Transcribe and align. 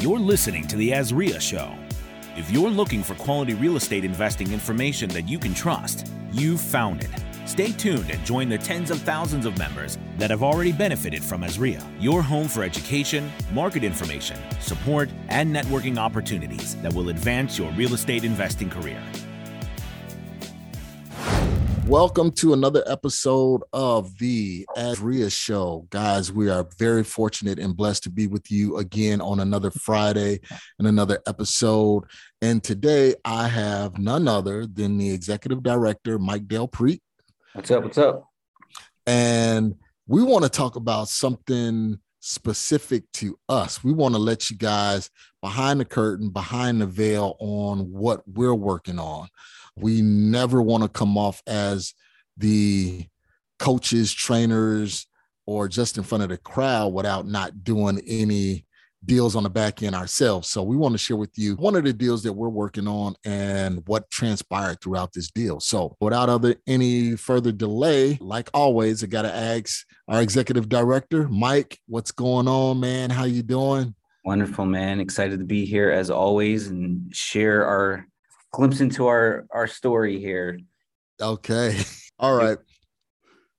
You're 0.00 0.20
listening 0.20 0.64
to 0.68 0.76
The 0.76 0.90
Azria 0.92 1.40
Show. 1.40 1.74
If 2.36 2.52
you're 2.52 2.70
looking 2.70 3.02
for 3.02 3.16
quality 3.16 3.54
real 3.54 3.76
estate 3.76 4.04
investing 4.04 4.52
information 4.52 5.10
that 5.10 5.28
you 5.28 5.40
can 5.40 5.52
trust, 5.52 6.12
you've 6.30 6.60
found 6.60 7.02
it. 7.02 7.10
Stay 7.46 7.72
tuned 7.72 8.08
and 8.08 8.24
join 8.24 8.48
the 8.48 8.58
tens 8.58 8.92
of 8.92 9.00
thousands 9.00 9.44
of 9.44 9.58
members 9.58 9.98
that 10.16 10.30
have 10.30 10.44
already 10.44 10.70
benefited 10.70 11.24
from 11.24 11.42
Azria, 11.42 11.84
your 11.98 12.22
home 12.22 12.46
for 12.46 12.62
education, 12.62 13.28
market 13.52 13.82
information, 13.82 14.38
support, 14.60 15.10
and 15.30 15.52
networking 15.52 15.98
opportunities 15.98 16.76
that 16.76 16.94
will 16.94 17.08
advance 17.08 17.58
your 17.58 17.72
real 17.72 17.92
estate 17.92 18.22
investing 18.22 18.70
career. 18.70 19.02
Welcome 21.88 22.32
to 22.32 22.52
another 22.52 22.84
episode 22.86 23.62
of 23.72 24.18
the 24.18 24.66
Azria 24.76 25.32
Show. 25.32 25.86
Guys, 25.88 26.30
we 26.30 26.50
are 26.50 26.68
very 26.78 27.02
fortunate 27.02 27.58
and 27.58 27.74
blessed 27.74 28.02
to 28.02 28.10
be 28.10 28.26
with 28.26 28.50
you 28.50 28.76
again 28.76 29.22
on 29.22 29.40
another 29.40 29.70
Friday 29.70 30.40
and 30.78 30.86
another 30.86 31.18
episode. 31.26 32.04
And 32.42 32.62
today 32.62 33.14
I 33.24 33.48
have 33.48 33.96
none 33.96 34.28
other 34.28 34.66
than 34.66 34.98
the 34.98 35.10
executive 35.10 35.62
director, 35.62 36.18
Mike 36.18 36.46
Del 36.46 36.68
Preet. 36.68 37.00
What's 37.54 37.70
up? 37.70 37.84
What's 37.84 37.96
up? 37.96 38.28
And 39.06 39.74
we 40.06 40.22
want 40.22 40.44
to 40.44 40.50
talk 40.50 40.76
about 40.76 41.08
something 41.08 41.98
specific 42.20 43.10
to 43.14 43.38
us. 43.48 43.82
We 43.82 43.94
want 43.94 44.14
to 44.14 44.20
let 44.20 44.50
you 44.50 44.58
guys 44.58 45.08
behind 45.40 45.80
the 45.80 45.86
curtain, 45.86 46.28
behind 46.28 46.82
the 46.82 46.86
veil 46.86 47.34
on 47.40 47.90
what 47.90 48.28
we're 48.28 48.54
working 48.54 48.98
on. 48.98 49.28
We 49.80 50.02
never 50.02 50.62
want 50.62 50.82
to 50.82 50.88
come 50.88 51.16
off 51.16 51.42
as 51.46 51.94
the 52.36 53.06
coaches, 53.58 54.12
trainers, 54.12 55.06
or 55.46 55.68
just 55.68 55.96
in 55.96 56.04
front 56.04 56.22
of 56.22 56.28
the 56.28 56.36
crowd 56.36 56.92
without 56.92 57.26
not 57.26 57.64
doing 57.64 58.00
any 58.06 58.66
deals 59.04 59.36
on 59.36 59.44
the 59.44 59.50
back 59.50 59.82
end 59.82 59.94
ourselves. 59.94 60.48
So 60.48 60.62
we 60.62 60.76
want 60.76 60.92
to 60.92 60.98
share 60.98 61.16
with 61.16 61.30
you 61.36 61.54
one 61.54 61.76
of 61.76 61.84
the 61.84 61.92
deals 61.92 62.22
that 62.24 62.32
we're 62.32 62.48
working 62.48 62.88
on 62.88 63.14
and 63.24 63.82
what 63.86 64.10
transpired 64.10 64.80
throughout 64.80 65.12
this 65.12 65.30
deal. 65.30 65.60
So 65.60 65.96
without 66.00 66.28
other 66.28 66.56
any 66.66 67.16
further 67.16 67.52
delay, 67.52 68.18
like 68.20 68.50
always, 68.52 69.02
I 69.02 69.06
got 69.06 69.22
to 69.22 69.34
ask 69.34 69.86
our 70.08 70.20
executive 70.20 70.68
director, 70.68 71.28
Mike, 71.28 71.78
what's 71.86 72.10
going 72.10 72.48
on, 72.48 72.80
man? 72.80 73.10
How 73.10 73.24
you 73.24 73.42
doing? 73.42 73.94
Wonderful, 74.24 74.66
man. 74.66 75.00
Excited 75.00 75.38
to 75.38 75.44
be 75.44 75.64
here 75.64 75.90
as 75.90 76.10
always 76.10 76.66
and 76.66 77.14
share 77.14 77.64
our 77.64 78.06
glimpse 78.58 78.80
into 78.80 79.06
our 79.06 79.46
our 79.52 79.68
story 79.68 80.18
here. 80.18 80.58
Okay. 81.20 81.80
All 82.18 82.34
right. 82.34 82.58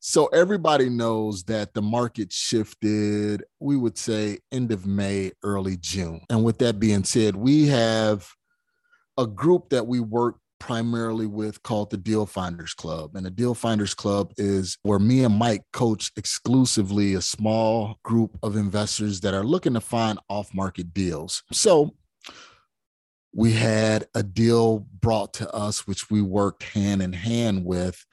So 0.02 0.28
everybody 0.28 0.90
knows 0.90 1.44
that 1.46 1.74
the 1.74 1.82
market 1.82 2.32
shifted, 2.32 3.44
we 3.60 3.78
would 3.78 3.98
say 3.98 4.40
end 4.52 4.72
of 4.72 4.86
May, 4.86 5.32
early 5.44 5.78
June. 5.78 6.22
And 6.30 6.44
with 6.44 6.58
that 6.60 6.80
being 6.80 7.04
said, 7.04 7.36
we 7.36 7.68
have 7.68 8.30
a 9.18 9.26
group 9.28 9.70
that 9.70 9.88
we 9.88 10.00
work 10.00 10.38
primarily 10.60 11.26
with 11.26 11.62
called 11.64 11.90
the 11.90 11.98
Deal 11.98 12.26
Finders 12.26 12.74
Club. 12.74 13.16
And 13.16 13.26
the 13.26 13.32
Deal 13.32 13.54
Finders 13.54 13.94
Club 13.94 14.34
is 14.38 14.78
where 14.84 15.00
me 15.00 15.24
and 15.24 15.36
Mike 15.36 15.64
coach 15.74 16.12
exclusively 16.18 17.14
a 17.14 17.22
small 17.22 18.00
group 18.04 18.38
of 18.44 18.56
investors 18.56 19.22
that 19.22 19.34
are 19.34 19.46
looking 19.46 19.74
to 19.74 19.82
find 19.82 20.20
off 20.30 20.54
market 20.54 20.94
deals. 20.94 21.44
So 21.52 21.94
we 23.34 23.54
had 23.54 24.08
a 24.16 24.24
deal 24.24 24.80
brought 25.00 25.34
to 25.36 25.54
us, 25.54 25.88
which 25.88 26.10
we 26.10 26.22
worked 26.22 26.64
hand 26.64 27.02
in 27.02 27.14
hand 27.14 27.64
with, 27.66 28.06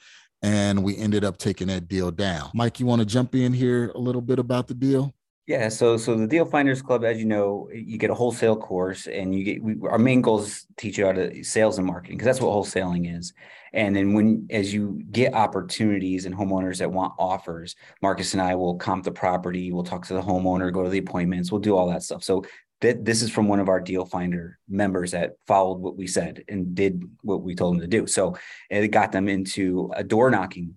and 0.43 0.83
we 0.85 0.97
ended 0.97 1.25
up 1.25 1.39
taking 1.39 1.69
that 1.69 1.89
deal 1.89 2.11
down. 2.11 2.51
Mike, 2.55 2.79
you 2.79 2.87
want 2.87 3.01
to 3.01 3.07
jump 3.07 3.35
in 3.35 3.53
here 3.53 3.91
a 3.95 3.99
little 3.99 4.21
bit 4.21 4.39
about 4.39 4.69
the 4.69 4.75
deal? 4.75 5.15
Yeah, 5.47 5.69
so 5.69 5.97
so 5.97 6.17
the 6.17 6.27
Deal 6.27 6.45
Finders 6.45 6.83
Club, 6.83 7.05
as 7.05 7.19
you 7.19 7.25
know, 7.25 7.69
you 7.73 7.99
get 7.99 8.11
a 8.11 8.15
wholesale 8.15 8.57
course, 8.57 9.07
and 9.07 9.33
you 9.33 9.45
get 9.45 9.63
we, 9.63 9.77
our 9.89 9.99
main 9.99 10.21
goal 10.21 10.41
is 10.41 10.67
teach 10.77 10.99
you 10.99 11.07
how 11.07 11.13
to 11.13 11.45
sales 11.45 11.79
and 11.79 11.87
marketing 11.87 12.17
because 12.17 12.27
that's 12.27 12.41
what 12.41 12.51
wholesaling 12.51 13.17
is. 13.17 13.33
And 13.73 13.95
then 13.95 14.13
when 14.13 14.49
as 14.51 14.75
you 14.75 15.01
get 15.13 15.35
opportunities 15.35 16.27
and 16.27 16.35
homeowners 16.35 16.79
that 16.79 16.91
want 16.91 17.13
offers, 17.17 17.77
Marcus 18.03 18.33
and 18.33 18.43
I 18.43 18.57
will 18.57 18.75
comp 18.75 19.05
the 19.05 19.13
property, 19.13 19.71
we'll 19.71 19.85
talk 19.85 20.05
to 20.07 20.15
the 20.15 20.21
homeowner, 20.21 20.73
go 20.73 20.83
to 20.83 20.91
the 20.91 20.99
appointments, 20.99 21.53
we'll 21.53 21.61
do 21.61 21.77
all 21.77 21.89
that 21.91 22.03
stuff. 22.03 22.25
So 22.25 22.45
that 22.87 23.05
this 23.05 23.21
is 23.21 23.31
from 23.31 23.49
one 23.49 23.59
of 23.59 23.69
our 23.69 23.81
deal 23.81 24.05
finder 24.05 24.59
members 24.69 25.11
that 25.11 25.33
followed 25.49 25.81
what 25.81 25.97
we 25.97 26.07
said 26.07 26.45
and 26.49 26.75
did 26.75 27.03
what 27.23 27.43
we 27.43 27.55
told 27.55 27.75
them 27.75 27.81
to 27.81 27.89
do. 27.89 28.07
So 28.07 28.37
it 28.71 28.89
got 28.89 29.11
them 29.11 29.29
into 29.29 29.91
a 29.97 30.05
door 30.05 30.31
knocking 30.31 30.77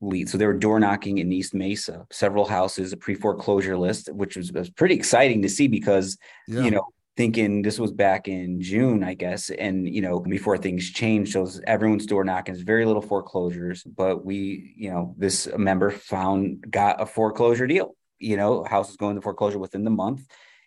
lead. 0.00 0.30
So 0.30 0.38
they 0.38 0.46
were 0.46 0.54
door 0.54 0.80
knocking 0.80 1.18
in 1.18 1.30
East 1.30 1.52
Mesa, 1.52 2.06
several 2.10 2.46
houses, 2.46 2.94
a 2.94 2.96
pre 2.96 3.14
foreclosure 3.14 3.76
list, 3.76 4.10
which 4.10 4.36
was, 4.36 4.50
was, 4.52 4.70
pretty 4.70 4.94
exciting 4.94 5.42
to 5.42 5.50
see 5.50 5.68
because, 5.68 6.16
yeah. 6.48 6.62
you 6.62 6.70
know, 6.70 6.86
thinking 7.18 7.60
this 7.60 7.78
was 7.78 7.92
back 7.92 8.26
in 8.26 8.62
June, 8.62 9.04
I 9.04 9.12
guess, 9.12 9.50
and 9.50 9.86
you 9.86 10.00
know, 10.00 10.20
before 10.20 10.56
things 10.56 10.90
changed. 10.90 11.32
So 11.34 11.46
everyone's 11.66 12.06
door 12.06 12.24
knocking, 12.24 12.54
there's 12.54 12.64
very 12.64 12.86
little 12.86 13.02
foreclosures, 13.02 13.82
but 13.82 14.24
we, 14.24 14.72
you 14.76 14.90
know, 14.90 15.14
this 15.18 15.46
member 15.58 15.90
found 15.90 16.70
got 16.70 17.02
a 17.02 17.04
foreclosure 17.04 17.66
deal. 17.66 17.94
You 18.18 18.38
know, 18.38 18.64
house 18.64 18.88
is 18.88 18.96
going 18.96 19.16
to 19.16 19.22
foreclosure 19.22 19.58
within 19.58 19.84
the 19.84 19.90
month 19.90 20.26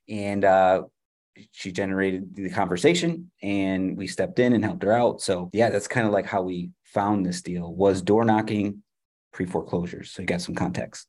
and 0.10 0.46
uh, 0.46 0.84
she 1.52 1.72
generated 1.72 2.36
the 2.36 2.50
conversation 2.50 3.32
and 3.42 3.98
we 3.98 4.08
stepped 4.08 4.40
in 4.40 4.54
and 4.54 4.64
helped 4.64 4.84
her 4.84 4.92
out 4.92 5.22
so 5.22 5.50
yeah 5.54 5.70
that's 5.70 5.88
kind 5.88 6.06
of 6.06 6.14
like 6.14 6.26
how 6.26 6.42
we 6.42 6.70
found 6.84 7.26
this 7.26 7.42
deal 7.42 7.74
was 7.74 8.02
door 8.02 8.24
knocking 8.24 8.84
pre 9.32 9.46
foreclosures 9.46 10.12
so 10.12 10.22
you 10.22 10.28
got 10.28 10.42
some 10.42 10.56
context 10.56 11.08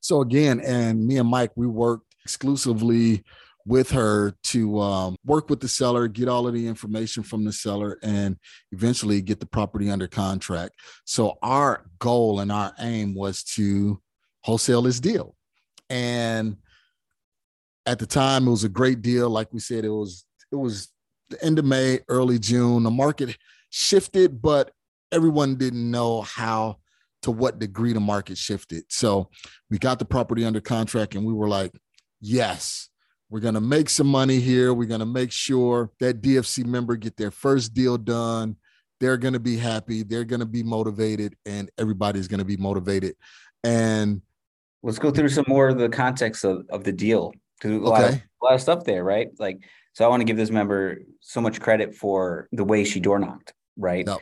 so 0.00 0.20
again 0.20 0.60
and 0.60 1.06
me 1.06 1.18
and 1.18 1.28
mike 1.28 1.52
we 1.56 1.66
worked 1.66 2.14
exclusively 2.24 3.22
with 3.68 3.90
her 3.90 4.34
to 4.42 4.80
um, 4.80 5.14
work 5.26 5.50
with 5.50 5.60
the 5.60 5.68
seller, 5.68 6.08
get 6.08 6.26
all 6.26 6.46
of 6.48 6.54
the 6.54 6.66
information 6.66 7.22
from 7.22 7.44
the 7.44 7.52
seller, 7.52 7.98
and 8.02 8.38
eventually 8.72 9.20
get 9.20 9.40
the 9.40 9.46
property 9.46 9.90
under 9.90 10.08
contract. 10.08 10.74
So, 11.04 11.36
our 11.42 11.84
goal 11.98 12.40
and 12.40 12.50
our 12.50 12.72
aim 12.80 13.14
was 13.14 13.42
to 13.56 14.00
wholesale 14.42 14.82
this 14.82 15.00
deal. 15.00 15.36
And 15.90 16.56
at 17.88 17.98
the 17.98 18.06
time 18.06 18.46
it 18.46 18.50
was 18.50 18.64
a 18.64 18.68
great 18.68 19.00
deal. 19.00 19.30
Like 19.30 19.50
we 19.52 19.60
said 19.60 19.84
it 19.84 19.88
was 19.88 20.26
it 20.52 20.56
was 20.56 20.88
the 21.30 21.42
end 21.42 21.58
of 21.58 21.64
may 21.64 22.00
early 22.08 22.38
june. 22.38 22.82
The 22.82 22.90
market 22.90 23.36
shifted 23.70 24.42
but 24.42 24.70
everyone 25.10 25.56
didn't 25.56 25.90
know 25.90 26.20
how 26.20 26.76
to 27.22 27.30
what 27.30 27.58
degree 27.58 27.94
the 27.94 28.00
market 28.00 28.36
shifted. 28.36 28.84
So 28.88 29.30
we 29.70 29.78
got 29.78 29.98
the 29.98 30.04
property 30.04 30.44
under 30.44 30.60
contract 30.60 31.14
and 31.14 31.24
we 31.24 31.32
were 31.32 31.48
like 31.48 31.72
yes 32.20 32.90
we're 33.30 33.40
going 33.40 33.54
to 33.54 33.60
make 33.60 33.90
some 33.90 34.06
money 34.06 34.40
here. 34.40 34.72
We're 34.72 34.86
going 34.86 35.00
to 35.00 35.06
make 35.06 35.32
sure 35.32 35.90
that 36.00 36.20
dfc 36.20 36.64
member 36.66 36.96
get 36.96 37.16
their 37.16 37.30
first 37.30 37.72
deal 37.72 37.96
done. 37.96 38.56
They're 39.00 39.16
going 39.16 39.34
to 39.34 39.40
be 39.40 39.56
happy. 39.56 40.02
They're 40.02 40.24
going 40.24 40.40
to 40.40 40.46
be 40.46 40.62
motivated 40.62 41.36
and 41.46 41.70
everybody's 41.78 42.28
going 42.28 42.40
to 42.40 42.44
be 42.44 42.56
motivated. 42.58 43.16
And 43.64 44.20
let's 44.82 44.98
go 44.98 45.10
through 45.10 45.30
some 45.30 45.44
more 45.48 45.68
of 45.68 45.78
the 45.78 45.88
context 45.88 46.44
of, 46.44 46.66
of 46.68 46.84
the 46.84 46.92
deal 46.92 47.32
because 47.58 47.76
a, 47.76 47.80
lot 47.80 48.04
of, 48.04 48.14
a 48.14 48.44
lot 48.44 48.54
of 48.54 48.60
stuff 48.60 48.84
there, 48.84 49.02
right? 49.04 49.28
Like, 49.38 49.58
so 49.92 50.04
I 50.04 50.08
want 50.08 50.20
to 50.20 50.24
give 50.24 50.36
this 50.36 50.50
member 50.50 50.98
so 51.20 51.40
much 51.40 51.60
credit 51.60 51.94
for 51.94 52.48
the 52.52 52.64
way 52.64 52.84
she 52.84 53.00
door 53.00 53.18
knocked, 53.18 53.52
right? 53.76 54.06
No. 54.06 54.20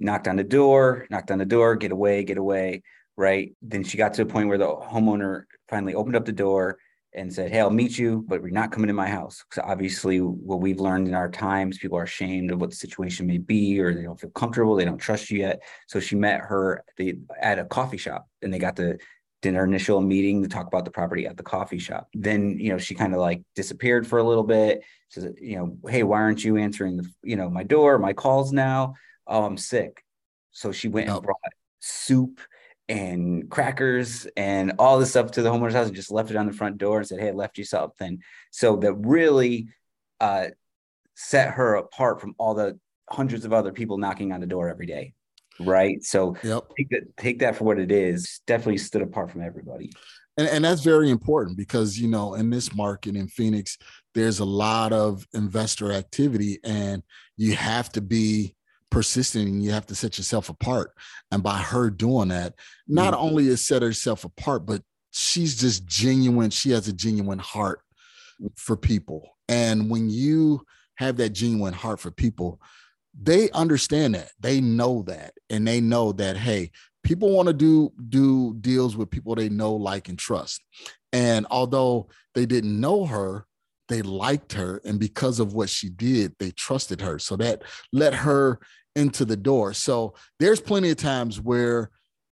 Knocked 0.00 0.26
on 0.26 0.36
the 0.36 0.44
door, 0.44 1.06
knocked 1.10 1.30
on 1.30 1.38
the 1.38 1.44
door, 1.44 1.76
get 1.76 1.92
away, 1.92 2.24
get 2.24 2.38
away, 2.38 2.82
right? 3.16 3.54
Then 3.62 3.84
she 3.84 3.96
got 3.96 4.14
to 4.14 4.22
a 4.22 4.26
point 4.26 4.48
where 4.48 4.58
the 4.58 4.66
homeowner 4.66 5.44
finally 5.68 5.94
opened 5.94 6.16
up 6.16 6.24
the 6.24 6.32
door 6.32 6.78
and 7.14 7.32
said, 7.32 7.52
Hey, 7.52 7.60
I'll 7.60 7.70
meet 7.70 7.96
you, 7.96 8.24
but 8.26 8.42
we're 8.42 8.50
not 8.50 8.72
coming 8.72 8.88
to 8.88 8.94
my 8.94 9.08
house. 9.08 9.44
So 9.52 9.62
obviously, 9.64 10.18
what 10.18 10.60
we've 10.60 10.80
learned 10.80 11.06
in 11.06 11.14
our 11.14 11.30
times, 11.30 11.78
people 11.78 11.96
are 11.96 12.02
ashamed 12.02 12.50
of 12.50 12.60
what 12.60 12.70
the 12.70 12.76
situation 12.76 13.26
may 13.26 13.38
be, 13.38 13.80
or 13.80 13.94
they 13.94 14.02
don't 14.02 14.18
feel 14.18 14.30
comfortable, 14.30 14.74
they 14.74 14.84
don't 14.84 14.98
trust 14.98 15.30
you 15.30 15.38
yet. 15.38 15.62
So 15.86 16.00
she 16.00 16.16
met 16.16 16.40
her 16.40 16.78
at, 16.78 16.84
the, 16.96 17.18
at 17.40 17.60
a 17.60 17.64
coffee 17.64 17.96
shop 17.96 18.26
and 18.42 18.52
they 18.52 18.58
got 18.58 18.76
to 18.76 18.98
did 19.44 19.56
our 19.56 19.64
initial 19.64 20.00
meeting 20.00 20.42
to 20.42 20.48
talk 20.48 20.66
about 20.66 20.86
the 20.86 20.90
property 20.90 21.26
at 21.26 21.36
the 21.36 21.42
coffee 21.42 21.78
shop. 21.78 22.08
Then, 22.14 22.58
you 22.58 22.70
know, 22.70 22.78
she 22.78 22.94
kind 22.94 23.12
of 23.12 23.20
like 23.20 23.42
disappeared 23.54 24.06
for 24.06 24.18
a 24.18 24.24
little 24.24 24.42
bit. 24.42 24.82
She 25.10 25.20
said, 25.20 25.34
you 25.38 25.58
know, 25.58 25.76
hey, 25.86 26.02
why 26.02 26.22
aren't 26.22 26.42
you 26.42 26.56
answering 26.56 26.96
the, 26.96 27.06
you 27.22 27.36
know, 27.36 27.50
my 27.50 27.62
door, 27.62 27.98
my 27.98 28.14
calls 28.14 28.52
now? 28.52 28.94
Oh, 29.26 29.44
I'm 29.44 29.58
sick. 29.58 30.02
So 30.52 30.72
she 30.72 30.88
went 30.88 31.10
and 31.10 31.22
brought 31.22 31.36
soup 31.80 32.40
and 32.88 33.50
crackers 33.50 34.26
and 34.34 34.72
all 34.78 34.98
this 34.98 35.10
stuff 35.10 35.32
to 35.32 35.42
the 35.42 35.50
homeowner's 35.50 35.74
house 35.74 35.88
and 35.88 35.96
just 35.96 36.10
left 36.10 36.30
it 36.30 36.36
on 36.36 36.46
the 36.46 36.52
front 36.54 36.78
door 36.78 36.98
and 36.98 37.06
said, 37.06 37.20
Hey, 37.20 37.28
I 37.28 37.32
left 37.32 37.58
you 37.58 37.64
something. 37.64 38.20
So 38.50 38.76
that 38.76 38.94
really 38.94 39.68
uh, 40.20 40.46
set 41.16 41.50
her 41.50 41.74
apart 41.74 42.22
from 42.22 42.34
all 42.38 42.54
the 42.54 42.78
hundreds 43.10 43.44
of 43.44 43.52
other 43.52 43.72
people 43.72 43.98
knocking 43.98 44.32
on 44.32 44.40
the 44.40 44.46
door 44.46 44.70
every 44.70 44.86
day 44.86 45.13
right? 45.60 46.02
So 46.02 46.36
yep. 46.42 46.64
take 46.76 46.88
that 46.90 47.16
take 47.16 47.38
that 47.40 47.56
for 47.56 47.64
what 47.64 47.78
it 47.78 47.92
is. 47.92 48.40
Definitely 48.46 48.78
stood 48.78 49.02
apart 49.02 49.30
from 49.30 49.42
everybody. 49.42 49.92
And, 50.36 50.48
and 50.48 50.64
that's 50.64 50.82
very 50.82 51.10
important 51.10 51.56
because 51.56 51.98
you 51.98 52.08
know 52.08 52.34
in 52.34 52.50
this 52.50 52.74
market 52.74 53.16
in 53.16 53.28
Phoenix, 53.28 53.78
there's 54.14 54.40
a 54.40 54.44
lot 54.44 54.92
of 54.92 55.26
investor 55.34 55.92
activity, 55.92 56.58
and 56.64 57.02
you 57.36 57.54
have 57.54 57.90
to 57.92 58.00
be 58.00 58.54
persistent 58.90 59.48
and 59.48 59.62
you 59.64 59.72
have 59.72 59.86
to 59.86 59.94
set 59.94 60.18
yourself 60.18 60.48
apart. 60.48 60.92
And 61.32 61.42
by 61.42 61.58
her 61.58 61.90
doing 61.90 62.28
that, 62.28 62.54
not 62.86 63.12
mm-hmm. 63.12 63.24
only 63.24 63.48
is 63.48 63.66
set 63.66 63.82
herself 63.82 64.24
apart, 64.24 64.66
but 64.66 64.82
she's 65.10 65.60
just 65.60 65.84
genuine. 65.84 66.50
She 66.50 66.70
has 66.70 66.86
a 66.86 66.92
genuine 66.92 67.40
heart 67.40 67.80
for 68.56 68.76
people. 68.76 69.36
And 69.48 69.90
when 69.90 70.10
you 70.10 70.64
have 70.96 71.16
that 71.16 71.30
genuine 71.30 71.74
heart 71.74 71.98
for 71.98 72.10
people, 72.10 72.60
they 73.20 73.50
understand 73.50 74.14
that. 74.14 74.30
They 74.40 74.60
know 74.60 75.02
that. 75.02 75.34
And 75.50 75.66
they 75.66 75.80
know 75.80 76.12
that, 76.12 76.36
hey, 76.36 76.70
people 77.02 77.30
want 77.30 77.48
to 77.48 77.54
do 77.54 77.92
do 78.08 78.54
deals 78.60 78.96
with 78.96 79.10
people 79.10 79.34
they 79.34 79.48
know, 79.48 79.74
like, 79.74 80.08
and 80.08 80.18
trust. 80.18 80.62
And 81.12 81.46
although 81.50 82.08
they 82.34 82.46
didn't 82.46 82.80
know 82.80 83.06
her, 83.06 83.46
they 83.88 84.02
liked 84.02 84.54
her. 84.54 84.80
And 84.84 84.98
because 84.98 85.38
of 85.40 85.54
what 85.54 85.68
she 85.68 85.88
did, 85.88 86.34
they 86.38 86.50
trusted 86.50 87.00
her. 87.02 87.18
So 87.18 87.36
that 87.36 87.62
let 87.92 88.14
her 88.14 88.58
into 88.96 89.24
the 89.24 89.36
door. 89.36 89.74
So 89.74 90.14
there's 90.40 90.60
plenty 90.60 90.90
of 90.90 90.96
times 90.96 91.40
where, 91.40 91.90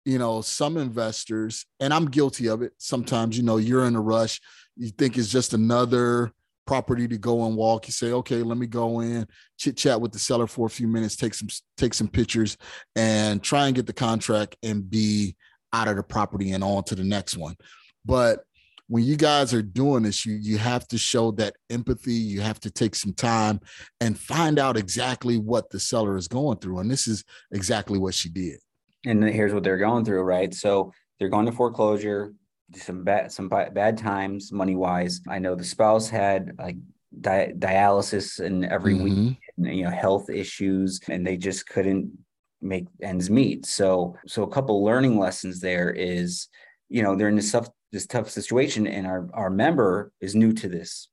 you 0.05 0.19
know, 0.19 0.41
some 0.43 0.77
investors, 0.77 1.67
and 1.81 1.93
I'm 1.93 2.07
guilty 2.07 2.49
of 2.49 2.63
it. 2.63 2.73
Sometimes, 2.79 3.37
you 3.37 3.43
know, 3.43 3.57
you're 3.57 3.87
in 3.87 3.97
a 3.97 4.01
rush. 4.01 4.41
You 4.77 4.91
think 4.91 5.19
it's 5.19 5.29
just 5.29 5.55
another 5.55 6.33
property 6.69 7.09
to 7.09 7.17
go 7.17 7.47
and 7.47 7.57
walk. 7.57 7.87
You 7.87 7.93
say, 7.93 8.13
okay, 8.13 8.43
let 8.43 8.59
me 8.59 8.67
go 8.67 9.01
in, 9.01 9.27
chit 9.57 9.79
chat 9.79 9.99
with 9.99 10.13
the 10.13 10.19
seller 10.19 10.47
for 10.47 10.67
a 10.67 10.71
few 10.71 10.87
minutes, 10.87 11.17
take 11.17 11.33
some 11.33 11.49
take 11.79 11.95
some 11.95 12.09
pictures, 12.09 12.59
and 12.95 13.43
try 13.43 13.67
and 13.67 13.75
get 13.75 13.87
the 13.87 13.95
contract 13.95 14.55
and 14.63 14.89
be 14.89 15.35
out 15.73 15.89
of 15.89 15.97
the 15.97 16.03
property 16.03 16.53
and 16.53 16.63
on 16.63 16.85
to 16.85 16.95
the 16.95 17.05
next 17.05 17.39
one. 17.39 17.57
But 18.05 18.41
when 18.87 19.03
you 19.03 19.17
guys 19.17 19.55
are 19.55 19.63
doing 19.63 20.03
this, 20.03 20.27
you 20.27 20.35
you 20.35 20.59
have 20.59 20.87
to 20.89 20.99
show 20.99 21.31
that 21.33 21.57
empathy. 21.71 22.13
You 22.13 22.43
have 22.43 22.61
to 22.61 22.71
take 22.71 22.95
some 22.95 23.15
time 23.15 23.61
and 24.03 24.19
find 24.19 24.59
out 24.59 24.77
exactly 24.77 25.39
what 25.39 25.71
the 25.71 25.81
seller 25.81 26.19
is 26.19 26.29
going 26.29 26.59
through. 26.59 26.81
And 26.81 26.91
this 26.91 27.09
is 27.09 27.25
exactly 27.51 27.99
what 27.99 28.13
she 28.13 28.29
did. 28.29 28.59
And 29.07 29.25
here's 29.25 29.55
what 29.55 29.63
they're 29.63 29.79
going 29.79 30.05
through, 30.05 30.21
right? 30.21 30.53
So 30.53 30.93
they're 31.19 31.31
going 31.31 31.47
to 31.47 31.53
foreclosure 31.53 32.35
some 32.75 33.05
bad 33.05 33.33
some 33.33 33.49
bad 33.49 33.99
times 33.99 34.53
money 34.53 34.77
wise. 34.77 35.21
I 35.29 35.39
know 35.39 35.55
the 35.55 35.65
spouse 35.65 36.09
had 36.09 36.53
like 36.59 36.77
di- 37.21 37.53
dialysis 37.57 38.41
and 38.45 38.65
every 38.65 38.95
mm-hmm. 38.95 39.05
week, 39.05 39.39
and, 39.57 39.77
you 39.77 39.85
know, 39.85 39.91
health 39.91 40.31
issues, 40.31 41.01
and 41.09 41.27
they 41.27 41.37
just 41.37 41.67
couldn't 41.67 42.11
make 42.61 42.87
ends 43.03 43.31
meet. 43.31 43.67
So 43.67 44.17
so 44.27 44.43
a 44.43 44.51
couple 44.51 44.85
learning 44.85 45.19
lessons 45.19 45.61
there 45.61 45.91
is, 45.91 46.49
you 46.89 47.03
know, 47.03 47.15
they're 47.17 47.29
in 47.29 47.37
this 47.37 47.53
tough 47.53 47.69
this 47.93 48.07
tough 48.07 48.31
situation, 48.31 48.87
and 48.87 49.07
our 49.07 49.29
our 49.33 49.51
member 49.51 50.13
is 50.21 50.35
new 50.35 50.53
to 50.55 50.69
this, 50.69 51.09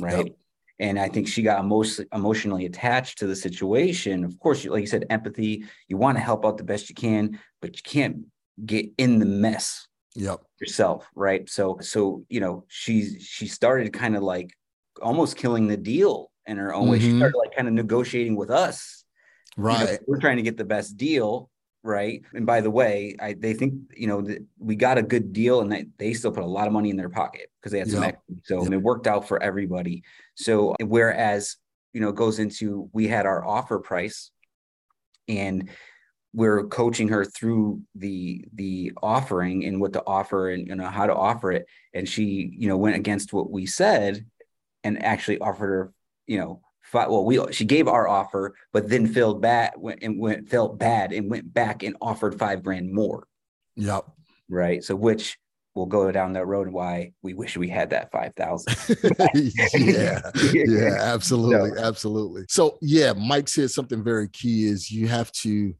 right? 0.00 0.26
Yep. 0.26 0.36
And 0.80 0.98
I 0.98 1.08
think 1.08 1.28
she 1.28 1.42
got 1.42 1.60
emotionally 1.60 2.08
emotionally 2.12 2.66
attached 2.66 3.18
to 3.18 3.26
the 3.26 3.36
situation. 3.36 4.24
Of 4.24 4.38
course, 4.40 4.64
like 4.64 4.80
you 4.80 4.86
said, 4.86 5.06
empathy. 5.10 5.64
You 5.88 5.98
want 5.98 6.16
to 6.16 6.24
help 6.24 6.44
out 6.44 6.56
the 6.56 6.64
best 6.64 6.88
you 6.88 6.94
can, 6.94 7.38
but 7.60 7.76
you 7.76 7.82
can't 7.84 8.24
get 8.64 8.86
in 8.98 9.18
the 9.18 9.26
mess 9.26 9.86
yep 10.14 10.40
yourself 10.60 11.08
right 11.14 11.48
so 11.48 11.78
so 11.80 12.24
you 12.28 12.40
know 12.40 12.64
she 12.68 13.18
she 13.18 13.46
started 13.46 13.92
kind 13.92 14.16
of 14.16 14.22
like 14.22 14.50
almost 15.02 15.36
killing 15.36 15.66
the 15.66 15.76
deal 15.76 16.30
in 16.46 16.56
her 16.56 16.72
own 16.72 16.82
mm-hmm. 16.82 16.92
way 16.92 16.98
she 17.00 17.08
mm-hmm. 17.08 17.18
started 17.18 17.36
like 17.38 17.54
kind 17.54 17.68
of 17.68 17.74
negotiating 17.74 18.36
with 18.36 18.50
us 18.50 19.04
right 19.56 19.80
you 19.80 19.86
know, 19.86 19.98
we're 20.06 20.20
trying 20.20 20.36
to 20.36 20.42
get 20.42 20.56
the 20.56 20.64
best 20.64 20.96
deal 20.96 21.50
right 21.82 22.22
and 22.32 22.46
by 22.46 22.60
the 22.60 22.70
way 22.70 23.16
I, 23.20 23.34
they 23.34 23.54
think 23.54 23.74
you 23.94 24.06
know 24.06 24.22
that 24.22 24.44
we 24.58 24.76
got 24.76 24.98
a 24.98 25.02
good 25.02 25.32
deal 25.32 25.60
and 25.60 25.70
they, 25.70 25.86
they 25.98 26.14
still 26.14 26.32
put 26.32 26.44
a 26.44 26.46
lot 26.46 26.66
of 26.66 26.72
money 26.72 26.90
in 26.90 26.96
their 26.96 27.10
pocket 27.10 27.50
because 27.60 27.72
they 27.72 27.78
had 27.78 27.90
some 27.90 28.02
yep. 28.02 28.14
equity 28.14 28.40
so 28.44 28.62
yep. 28.62 28.72
it 28.72 28.76
worked 28.78 29.06
out 29.06 29.26
for 29.26 29.42
everybody 29.42 30.02
so 30.34 30.74
whereas 30.80 31.56
you 31.92 32.00
know 32.00 32.12
goes 32.12 32.38
into 32.38 32.88
we 32.92 33.06
had 33.06 33.26
our 33.26 33.44
offer 33.44 33.78
price 33.78 34.30
and 35.28 35.68
we're 36.34 36.64
coaching 36.64 37.08
her 37.08 37.24
through 37.24 37.80
the 37.94 38.44
the 38.54 38.92
offering 39.02 39.64
and 39.64 39.80
what 39.80 39.92
to 39.92 40.02
offer 40.06 40.50
and 40.50 40.66
you 40.66 40.74
know 40.74 40.88
how 40.88 41.06
to 41.06 41.14
offer 41.14 41.52
it. 41.52 41.66
And 41.94 42.08
she 42.08 42.50
you 42.58 42.68
know 42.68 42.76
went 42.76 42.96
against 42.96 43.32
what 43.32 43.50
we 43.50 43.66
said 43.66 44.26
and 44.82 45.02
actually 45.02 45.38
offered 45.38 45.68
her 45.68 45.92
you 46.26 46.38
know 46.38 46.60
five, 46.82 47.08
well 47.08 47.24
we 47.24 47.40
she 47.52 47.64
gave 47.64 47.88
our 47.88 48.08
offer 48.08 48.54
but 48.72 48.88
then 48.88 49.06
felt 49.06 49.40
bad 49.40 49.72
went 49.76 50.02
and 50.02 50.18
went 50.18 50.48
felt 50.48 50.78
bad 50.78 51.12
and 51.12 51.30
went 51.30 51.54
back 51.54 51.82
and 51.82 51.96
offered 52.00 52.38
five 52.38 52.62
grand 52.62 52.92
more. 52.92 53.26
Yep 53.76 54.06
right? 54.48 54.82
So 54.84 54.94
which 54.94 55.38
we'll 55.74 55.86
go 55.86 56.10
down 56.12 56.34
that 56.34 56.46
road 56.46 56.66
and 56.68 56.74
why 56.74 57.12
we 57.22 57.34
wish 57.34 57.56
we 57.56 57.68
had 57.68 57.90
that 57.90 58.10
5000 58.12 58.96
yeah. 59.74 60.20
Yeah 60.52 60.96
absolutely. 61.00 61.72
No. 61.72 61.82
absolutely. 61.82 62.44
So 62.48 62.78
yeah 62.80 63.12
mike 63.12 63.48
said 63.48 63.70
something 63.70 64.02
very 64.02 64.28
key 64.28 64.66
is 64.66 64.90
you 64.90 65.08
have 65.08 65.32
to 65.32 65.74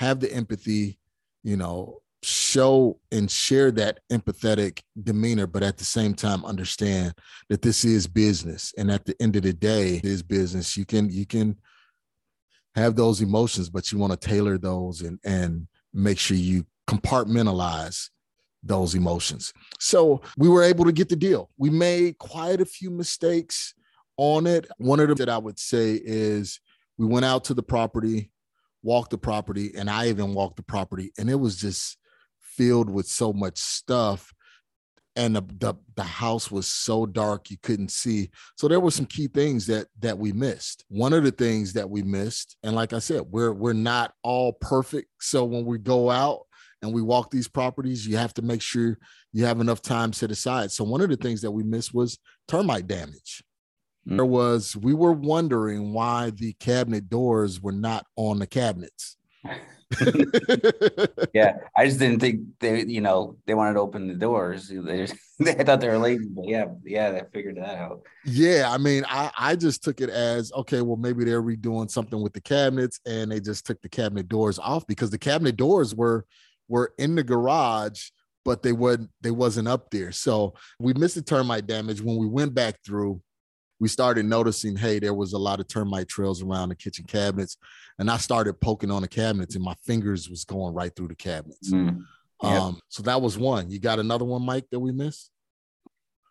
have 0.00 0.18
the 0.18 0.32
empathy, 0.32 0.98
you 1.42 1.58
know, 1.58 2.00
show 2.22 2.98
and 3.12 3.30
share 3.30 3.70
that 3.70 4.00
empathetic 4.10 4.80
demeanor, 5.02 5.46
but 5.46 5.62
at 5.62 5.76
the 5.76 5.84
same 5.84 6.14
time 6.14 6.42
understand 6.46 7.12
that 7.50 7.60
this 7.60 7.84
is 7.84 8.06
business. 8.06 8.72
And 8.78 8.90
at 8.90 9.04
the 9.04 9.14
end 9.20 9.36
of 9.36 9.42
the 9.42 9.52
day, 9.52 9.96
it 9.96 10.06
is 10.06 10.22
business. 10.22 10.74
You 10.74 10.86
can 10.86 11.10
you 11.10 11.26
can 11.26 11.58
have 12.74 12.96
those 12.96 13.20
emotions, 13.20 13.68
but 13.68 13.92
you 13.92 13.98
want 13.98 14.18
to 14.18 14.28
tailor 14.28 14.56
those 14.56 15.02
and 15.02 15.18
and 15.22 15.66
make 15.92 16.18
sure 16.18 16.36
you 16.36 16.64
compartmentalize 16.88 18.08
those 18.62 18.94
emotions. 18.94 19.52
So 19.78 20.22
we 20.38 20.48
were 20.48 20.62
able 20.62 20.86
to 20.86 20.92
get 20.92 21.10
the 21.10 21.16
deal. 21.16 21.50
We 21.58 21.68
made 21.68 22.16
quite 22.16 22.62
a 22.62 22.66
few 22.66 22.90
mistakes 22.90 23.74
on 24.16 24.46
it. 24.46 24.66
One 24.78 24.98
of 24.98 25.08
them 25.08 25.18
that 25.18 25.28
I 25.28 25.36
would 25.36 25.58
say 25.58 26.00
is 26.02 26.58
we 26.96 27.04
went 27.04 27.26
out 27.26 27.44
to 27.44 27.54
the 27.54 27.62
property 27.62 28.30
walked 28.82 29.10
the 29.10 29.18
property 29.18 29.72
and 29.76 29.90
I 29.90 30.08
even 30.08 30.34
walked 30.34 30.56
the 30.56 30.62
property 30.62 31.12
and 31.18 31.28
it 31.30 31.36
was 31.36 31.56
just 31.56 31.98
filled 32.40 32.90
with 32.90 33.06
so 33.06 33.32
much 33.32 33.58
stuff. 33.58 34.32
And 35.16 35.34
the, 35.34 35.42
the, 35.58 35.74
the 35.96 36.04
house 36.04 36.50
was 36.50 36.66
so 36.66 37.04
dark 37.04 37.50
you 37.50 37.56
couldn't 37.62 37.90
see. 37.90 38.30
So 38.56 38.68
there 38.68 38.80
were 38.80 38.92
some 38.92 39.06
key 39.06 39.26
things 39.26 39.66
that 39.66 39.88
that 39.98 40.18
we 40.18 40.32
missed. 40.32 40.84
One 40.88 41.12
of 41.12 41.24
the 41.24 41.32
things 41.32 41.72
that 41.74 41.90
we 41.90 42.02
missed 42.02 42.56
and 42.62 42.74
like 42.74 42.92
i 42.92 43.00
said 43.00 43.22
we're 43.28 43.52
we're 43.52 43.72
not 43.72 44.14
all 44.22 44.52
perfect. 44.52 45.08
So 45.20 45.44
when 45.44 45.64
we 45.64 45.78
go 45.78 46.10
out 46.10 46.46
and 46.80 46.94
we 46.94 47.02
walk 47.02 47.30
these 47.30 47.48
properties 47.48 48.06
you 48.06 48.16
have 48.16 48.32
to 48.34 48.42
make 48.42 48.62
sure 48.62 48.96
you 49.32 49.44
have 49.44 49.60
enough 49.60 49.82
time 49.82 50.12
set 50.12 50.30
aside. 50.30 50.70
So 50.70 50.84
one 50.84 51.00
of 51.00 51.10
the 51.10 51.16
things 51.16 51.42
that 51.42 51.50
we 51.50 51.64
missed 51.64 51.92
was 51.92 52.18
termite 52.48 52.86
damage. 52.86 53.42
Mm. 54.10 54.16
there 54.16 54.26
was 54.26 54.76
we 54.76 54.92
were 54.94 55.12
wondering 55.12 55.92
why 55.92 56.30
the 56.30 56.52
cabinet 56.54 57.08
doors 57.08 57.60
were 57.60 57.72
not 57.72 58.06
on 58.16 58.38
the 58.38 58.46
cabinets. 58.46 59.16
yeah, 61.34 61.56
I 61.76 61.86
just 61.86 61.98
didn't 61.98 62.20
think 62.20 62.42
they, 62.60 62.84
you 62.84 63.00
know, 63.00 63.36
they 63.46 63.54
wanted 63.54 63.74
to 63.74 63.80
open 63.80 64.06
the 64.08 64.14
doors. 64.14 64.70
They, 64.80 65.06
just, 65.06 65.14
they 65.38 65.54
thought 65.54 65.80
they 65.80 65.88
were 65.88 65.98
lazy, 65.98 66.28
but 66.28 66.46
yeah, 66.46 66.66
yeah, 66.84 67.10
they 67.10 67.22
figured 67.32 67.56
that 67.56 67.76
out. 67.76 68.02
Yeah, 68.24 68.70
I 68.70 68.78
mean, 68.78 69.04
I 69.08 69.30
I 69.36 69.56
just 69.56 69.82
took 69.82 70.00
it 70.00 70.10
as 70.10 70.52
okay. 70.52 70.82
Well, 70.82 70.96
maybe 70.96 71.24
they're 71.24 71.42
redoing 71.42 71.90
something 71.90 72.20
with 72.20 72.32
the 72.32 72.40
cabinets, 72.40 73.00
and 73.06 73.32
they 73.32 73.40
just 73.40 73.66
took 73.66 73.80
the 73.82 73.88
cabinet 73.88 74.28
doors 74.28 74.58
off 74.58 74.86
because 74.86 75.10
the 75.10 75.18
cabinet 75.18 75.56
doors 75.56 75.94
were 75.94 76.24
were 76.68 76.92
in 76.98 77.14
the 77.14 77.24
garage, 77.24 78.10
but 78.44 78.62
they 78.62 78.72
wasn't 78.72 79.10
they 79.22 79.30
wasn't 79.30 79.68
up 79.68 79.90
there. 79.90 80.12
So 80.12 80.54
we 80.78 80.94
missed 80.94 81.16
the 81.16 81.22
termite 81.22 81.66
damage 81.66 82.00
when 82.00 82.16
we 82.16 82.26
went 82.26 82.54
back 82.54 82.76
through 82.84 83.20
we 83.80 83.88
started 83.88 84.26
noticing, 84.26 84.76
hey, 84.76 84.98
there 84.98 85.14
was 85.14 85.32
a 85.32 85.38
lot 85.38 85.58
of 85.58 85.66
termite 85.66 86.06
trails 86.06 86.42
around 86.42 86.68
the 86.68 86.76
kitchen 86.76 87.06
cabinets. 87.06 87.56
And 87.98 88.10
I 88.10 88.18
started 88.18 88.60
poking 88.60 88.90
on 88.90 89.02
the 89.02 89.08
cabinets 89.08 89.56
and 89.56 89.64
my 89.64 89.74
fingers 89.84 90.28
was 90.28 90.44
going 90.44 90.74
right 90.74 90.94
through 90.94 91.08
the 91.08 91.16
cabinets. 91.16 91.72
Mm, 91.72 92.04
yep. 92.42 92.52
Um, 92.52 92.80
so 92.88 93.02
that 93.04 93.20
was 93.20 93.36
one. 93.38 93.70
You 93.70 93.80
got 93.80 93.98
another 93.98 94.24
one, 94.24 94.42
Mike, 94.42 94.66
that 94.70 94.78
we 94.78 94.92
missed? 94.92 95.30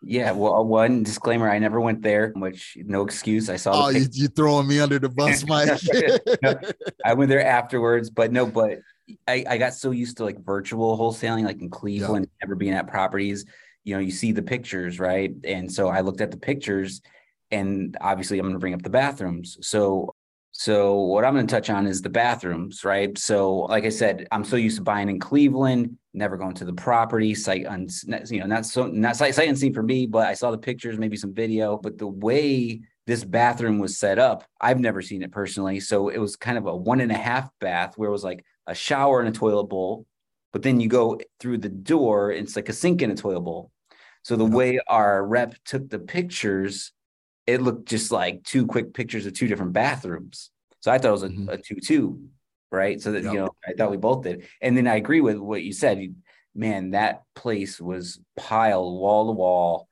Yeah, 0.02 0.32
well, 0.32 0.64
one 0.64 1.02
disclaimer: 1.02 1.50
I 1.50 1.58
never 1.58 1.78
went 1.78 2.00
there, 2.00 2.32
which 2.34 2.78
no 2.80 3.02
excuse. 3.02 3.50
I 3.50 3.56
saw. 3.56 3.84
Oh, 3.84 3.88
you, 3.90 4.06
you 4.12 4.28
throwing 4.28 4.66
me 4.66 4.80
under 4.80 4.98
the 4.98 5.10
bus, 5.10 5.44
Mike? 5.46 5.78
no, 6.42 6.54
I 7.04 7.12
went 7.12 7.28
there 7.28 7.44
afterwards, 7.44 8.08
but 8.08 8.32
no, 8.32 8.46
but 8.46 8.78
I, 9.28 9.44
I 9.46 9.58
got 9.58 9.74
so 9.74 9.90
used 9.90 10.16
to 10.16 10.24
like 10.24 10.42
virtual 10.42 10.96
wholesaling, 10.96 11.44
like 11.44 11.60
in 11.60 11.68
Cleveland, 11.68 12.28
yep. 12.30 12.48
never 12.48 12.54
being 12.54 12.72
at 12.72 12.88
properties. 12.88 13.44
You 13.84 13.94
know, 13.94 14.00
you 14.00 14.10
see 14.10 14.32
the 14.32 14.42
pictures, 14.42 14.98
right? 14.98 15.34
And 15.44 15.70
so 15.70 15.88
I 15.88 16.00
looked 16.00 16.22
at 16.22 16.30
the 16.30 16.38
pictures, 16.38 17.02
and 17.50 17.96
obviously 18.00 18.38
I'm 18.38 18.44
going 18.44 18.54
to 18.54 18.60
bring 18.60 18.74
up 18.74 18.82
the 18.82 18.90
bathrooms. 18.90 19.58
So 19.62 20.14
so 20.52 20.94
what 20.94 21.24
I'm 21.24 21.34
going 21.34 21.46
to 21.46 21.54
touch 21.54 21.70
on 21.70 21.86
is 21.86 22.02
the 22.02 22.10
bathrooms, 22.10 22.84
right? 22.84 23.16
So 23.16 23.60
like 23.60 23.84
I 23.84 23.88
said, 23.88 24.26
I'm 24.32 24.44
so 24.44 24.56
used 24.56 24.76
to 24.76 24.82
buying 24.82 25.08
in 25.08 25.20
Cleveland, 25.20 25.96
never 26.12 26.36
going 26.36 26.54
to 26.56 26.64
the 26.64 26.74
property 26.74 27.34
site 27.34 27.66
on 27.66 27.86
you 28.28 28.40
know 28.40 28.46
not 28.46 28.66
so 28.66 28.86
not 28.86 29.16
sight, 29.16 29.34
sight 29.34 29.48
unseen 29.48 29.72
for 29.72 29.82
me, 29.82 30.06
but 30.06 30.26
I 30.26 30.34
saw 30.34 30.50
the 30.50 30.58
pictures, 30.58 30.98
maybe 30.98 31.16
some 31.16 31.32
video, 31.32 31.76
but 31.76 31.98
the 31.98 32.08
way 32.08 32.80
this 33.06 33.24
bathroom 33.24 33.78
was 33.78 33.98
set 33.98 34.18
up, 34.18 34.44
I've 34.60 34.80
never 34.80 35.02
seen 35.02 35.22
it 35.22 35.32
personally. 35.32 35.80
So 35.80 36.08
it 36.08 36.18
was 36.18 36.36
kind 36.36 36.58
of 36.58 36.66
a 36.66 36.76
one 36.76 37.00
and 37.00 37.10
a 37.10 37.16
half 37.16 37.48
bath 37.60 37.94
where 37.96 38.08
it 38.08 38.12
was 38.12 38.24
like 38.24 38.44
a 38.66 38.74
shower 38.74 39.20
and 39.20 39.28
a 39.28 39.32
toilet 39.32 39.64
bowl, 39.64 40.06
but 40.52 40.62
then 40.62 40.80
you 40.80 40.88
go 40.88 41.18
through 41.38 41.58
the 41.58 41.68
door, 41.68 42.32
it's 42.32 42.56
like 42.56 42.68
a 42.68 42.72
sink 42.72 43.02
and 43.02 43.12
a 43.12 43.16
toilet 43.16 43.40
bowl. 43.40 43.70
So 44.22 44.36
the 44.36 44.44
uh-huh. 44.44 44.56
way 44.56 44.80
our 44.88 45.24
rep 45.24 45.54
took 45.64 45.88
the 45.88 45.98
pictures 45.98 46.92
it 47.46 47.62
looked 47.62 47.88
just 47.88 48.10
like 48.10 48.44
two 48.44 48.66
quick 48.66 48.94
pictures 48.94 49.26
of 49.26 49.32
two 49.32 49.48
different 49.48 49.72
bathrooms. 49.72 50.50
So 50.80 50.90
I 50.90 50.98
thought 50.98 51.08
it 51.08 51.12
was 51.12 51.22
a, 51.24 51.28
mm-hmm. 51.28 51.48
a 51.48 51.56
two-two, 51.56 52.28
right? 52.70 53.00
So 53.00 53.12
that 53.12 53.24
yep. 53.24 53.32
you 53.32 53.38
know, 53.40 53.50
I 53.66 53.72
thought 53.72 53.90
we 53.90 53.96
both 53.96 54.24
did. 54.24 54.46
And 54.60 54.76
then 54.76 54.86
I 54.86 54.96
agree 54.96 55.20
with 55.20 55.38
what 55.38 55.62
you 55.62 55.72
said. 55.72 56.14
Man, 56.54 56.90
that 56.92 57.22
place 57.34 57.80
was 57.80 58.20
piled 58.36 58.98
wall 58.98 59.26
to 59.26 59.32
wall. 59.32 59.88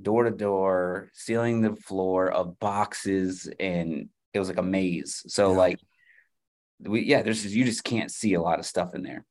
door 0.00 0.22
to 0.24 0.30
door, 0.30 1.10
ceiling 1.12 1.60
the 1.60 1.74
floor 1.74 2.30
of 2.30 2.58
boxes, 2.60 3.50
and 3.58 4.08
it 4.32 4.38
was 4.38 4.48
like 4.48 4.58
a 4.58 4.62
maze. 4.62 5.24
So 5.26 5.50
yeah. 5.50 5.58
like 5.58 5.80
we 6.78 7.02
yeah, 7.02 7.22
there's 7.22 7.44
you 7.54 7.64
just 7.64 7.82
can't 7.82 8.10
see 8.10 8.34
a 8.34 8.40
lot 8.40 8.60
of 8.60 8.66
stuff 8.66 8.94
in 8.94 9.02
there. 9.02 9.24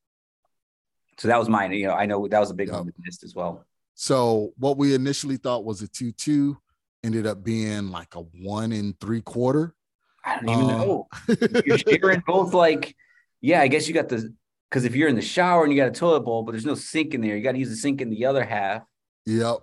So 1.20 1.30
that 1.30 1.40
was 1.40 1.48
mine. 1.48 1.72
You 1.72 1.88
know, 1.88 1.94
I 1.94 2.06
know 2.06 2.28
that 2.28 2.40
was 2.40 2.52
a 2.52 2.54
big 2.54 2.68
yep. 2.68 2.80
one 2.80 2.92
missed 3.00 3.24
as 3.24 3.34
well. 3.34 3.66
So 3.96 4.54
what 4.58 4.78
we 4.78 4.94
initially 4.94 5.38
thought 5.38 5.64
was 5.64 5.82
a 5.82 5.88
two 5.88 6.12
two 6.12 6.58
ended 7.08 7.26
up 7.26 7.44
being 7.44 7.90
like 7.90 8.14
a 8.14 8.20
one 8.20 8.72
and 8.72 9.00
three 9.00 9.22
quarter. 9.22 9.74
I 10.24 10.40
don't 10.40 10.50
even 10.50 10.70
um, 10.70 10.70
know. 10.70 11.08
You're 11.66 11.78
sharing 11.80 12.22
both 12.28 12.54
like, 12.54 12.96
yeah, 13.42 13.62
I 13.62 13.68
guess 13.68 13.88
you 13.88 13.94
got 13.94 14.10
the 14.10 14.32
because 14.70 14.84
if 14.84 14.96
you're 14.96 15.08
in 15.08 15.16
the 15.16 15.22
shower 15.22 15.64
and 15.64 15.72
you 15.74 15.80
got 15.80 15.88
a 15.88 15.92
toilet 15.92 16.22
bowl, 16.22 16.44
but 16.44 16.52
there's 16.52 16.66
no 16.66 16.76
sink 16.76 17.14
in 17.14 17.22
there, 17.22 17.38
you 17.38 17.44
got 17.44 17.54
to 17.54 17.58
use 17.58 17.70
the 17.70 17.76
sink 17.78 18.02
in 18.02 18.10
the 18.10 18.26
other 18.26 18.44
half. 18.44 18.84
Yep. 19.26 19.60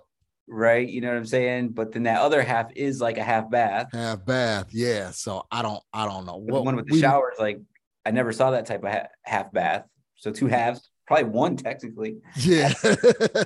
Right. 0.47 0.87
You 0.87 1.01
know 1.01 1.09
what 1.09 1.17
I'm 1.17 1.25
saying? 1.25 1.69
But 1.69 1.91
then 1.91 2.03
that 2.03 2.21
other 2.21 2.41
half 2.41 2.71
is 2.75 2.99
like 2.99 3.17
a 3.17 3.23
half 3.23 3.49
bath. 3.49 3.89
Half 3.93 4.25
bath. 4.25 4.67
Yeah. 4.71 5.11
So 5.11 5.45
I 5.51 5.61
don't, 5.61 5.81
I 5.93 6.05
don't 6.05 6.25
know. 6.25 6.37
What 6.37 6.59
the 6.59 6.61
one 6.63 6.75
with 6.75 6.87
the 6.87 6.93
we, 6.93 6.99
shower 7.01 7.31
is 7.31 7.39
like, 7.39 7.61
I 8.05 8.11
never 8.11 8.31
saw 8.31 8.51
that 8.51 8.65
type 8.65 8.83
of 8.83 8.91
ha- 8.91 9.07
half 9.23 9.51
bath. 9.51 9.85
So 10.15 10.31
two 10.31 10.47
halves, 10.47 10.89
probably 11.05 11.25
one 11.25 11.55
technically. 11.55 12.17
Yeah. 12.37 12.73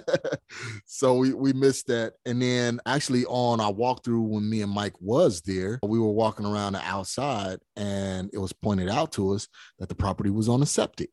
so 0.86 1.16
we, 1.16 1.34
we 1.34 1.54
missed 1.54 1.88
that. 1.88 2.14
And 2.26 2.42
then 2.42 2.80
actually 2.86 3.26
on 3.26 3.60
our 3.60 3.74
walkthrough 3.74 4.28
when 4.28 4.50
me 4.50 4.62
and 4.62 4.72
Mike 4.72 5.00
was 5.00 5.42
there, 5.42 5.80
we 5.84 6.00
were 6.00 6.12
walking 6.12 6.46
around 6.46 6.74
the 6.74 6.82
outside 6.82 7.60
and 7.76 8.30
it 8.34 8.38
was 8.38 8.54
pointed 8.54 8.90
out 8.90 9.12
to 9.14 9.34
us 9.34 9.48
that 9.80 9.90
the 9.90 9.96
property 9.96 10.30
was 10.30 10.48
on 10.48 10.62
a 10.62 10.66
septic. 10.66 11.12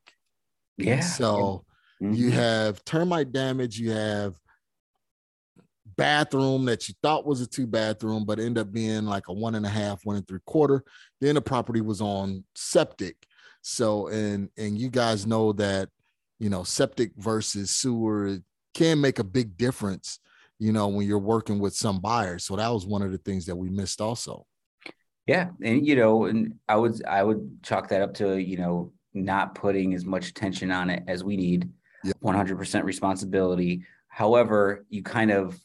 Yeah. 0.79 1.01
So 1.01 1.65
mm-hmm. 2.03 2.15
you 2.15 2.31
have 2.31 2.85
termite 2.85 3.33
damage, 3.33 3.79
you 3.79 3.91
have 3.93 4.35
bathroom 5.97 6.67
that 6.67 6.89
you 6.89 6.95
thought 7.03 7.27
was 7.27 7.41
a 7.41 7.47
two 7.47 7.67
bathroom, 7.67 8.25
but 8.25 8.39
ended 8.39 8.59
up 8.59 8.73
being 8.73 9.07
like 9.07 9.29
a 9.29 9.33
one 9.33 9.55
and 9.55 9.67
a 9.67 9.71
half, 9.71 10.05
one 10.05 10.17
and 10.17 10.29
three 10.29 10.41
quarter. 10.47 10.85
Then 11.21 11.35
the 11.35 11.41
property 11.41 11.81
was 11.81 12.01
on 12.01 12.45
septic. 12.55 13.17
So 13.63 14.09
and 14.09 14.49
and 14.57 14.79
you 14.79 14.91
guys 14.91 15.27
know 15.27 15.53
that 15.55 15.89
you 16.39 16.51
know 16.51 16.65
septic 16.65 17.13
versus 17.17 17.71
sewer 17.71 18.39
can 18.75 19.01
make 19.01 19.19
a 19.19 19.25
big 19.25 19.57
difference, 19.57 20.21
you 20.59 20.73
know, 20.73 20.89
when 20.89 21.07
you're 21.07 21.19
working 21.19 21.59
with 21.59 21.75
some 21.75 21.99
buyers. 21.99 22.45
So 22.45 22.57
that 22.57 22.69
was 22.69 22.87
one 22.87 23.03
of 23.03 23.11
the 23.11 23.19
things 23.19 23.47
that 23.47 23.57
we 23.57 23.71
missed 23.71 24.01
also. 24.01 24.47
Yeah, 25.27 25.49
and 25.63 25.87
you 25.87 25.97
know, 25.97 26.27
and 26.27 26.55
I 26.69 26.77
would 26.77 27.05
I 27.05 27.23
would 27.23 27.63
chalk 27.63 27.89
that 27.89 28.03
up 28.03 28.15
to 28.15 28.37
you 28.37 28.59
know 28.59 28.93
not 29.15 29.55
putting 29.55 29.95
as 29.95 30.05
much 30.05 30.29
attention 30.29 30.71
on 30.71 30.91
it 30.91 31.03
as 31.09 31.25
we 31.25 31.37
need. 31.37 31.71
Yep. 32.05 32.17
100% 32.23 32.85
responsibility. 32.85 33.83
However, 34.07 34.85
you 34.89 35.03
kind 35.03 35.33
of 35.33 35.59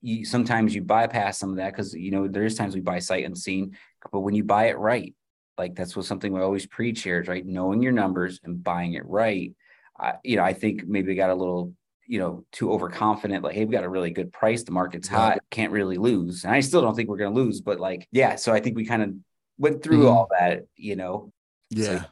you 0.00 0.24
sometimes 0.24 0.74
you 0.74 0.82
bypass 0.82 1.38
some 1.38 1.50
of 1.50 1.56
that 1.56 1.72
because 1.72 1.94
you 1.94 2.10
know 2.10 2.26
there's 2.26 2.56
times 2.56 2.74
we 2.74 2.80
buy 2.80 2.98
sight 2.98 3.24
unseen, 3.24 3.76
but 4.10 4.20
when 4.20 4.34
you 4.34 4.42
buy 4.42 4.66
it 4.66 4.78
right, 4.78 5.14
like 5.58 5.74
that's 5.74 5.94
what 5.94 6.06
something 6.06 6.32
we 6.32 6.40
always 6.40 6.66
preach 6.66 7.02
here 7.02 7.20
is 7.20 7.28
right, 7.28 7.46
knowing 7.46 7.82
your 7.82 7.92
numbers 7.92 8.40
and 8.44 8.64
buying 8.64 8.94
it 8.94 9.06
right. 9.06 9.54
I, 9.98 10.14
you 10.22 10.36
know, 10.36 10.44
I 10.44 10.52
think 10.52 10.86
maybe 10.86 11.08
we 11.08 11.14
got 11.14 11.30
a 11.30 11.34
little, 11.34 11.72
you 12.06 12.18
know, 12.18 12.44
too 12.52 12.72
overconfident. 12.72 13.42
Like, 13.42 13.54
hey, 13.54 13.64
we 13.64 13.72
got 13.72 13.84
a 13.84 13.88
really 13.88 14.10
good 14.10 14.32
price. 14.32 14.62
The 14.62 14.72
market's 14.72 15.08
hot. 15.08 15.38
Can't 15.50 15.72
really 15.72 15.96
lose. 15.96 16.44
And 16.44 16.52
I 16.52 16.60
still 16.60 16.82
don't 16.82 16.94
think 16.94 17.08
we're 17.08 17.16
going 17.16 17.34
to 17.34 17.40
lose. 17.40 17.60
But 17.60 17.80
like, 17.80 18.06
yeah. 18.12 18.36
So 18.36 18.52
I 18.52 18.60
think 18.60 18.76
we 18.76 18.84
kind 18.84 19.02
of 19.02 19.14
went 19.58 19.82
through 19.82 20.00
mm-hmm. 20.00 20.08
all 20.08 20.28
that. 20.38 20.66
You 20.76 20.96
know. 20.96 21.32
Yeah. 21.70 22.02
So, 22.02 22.04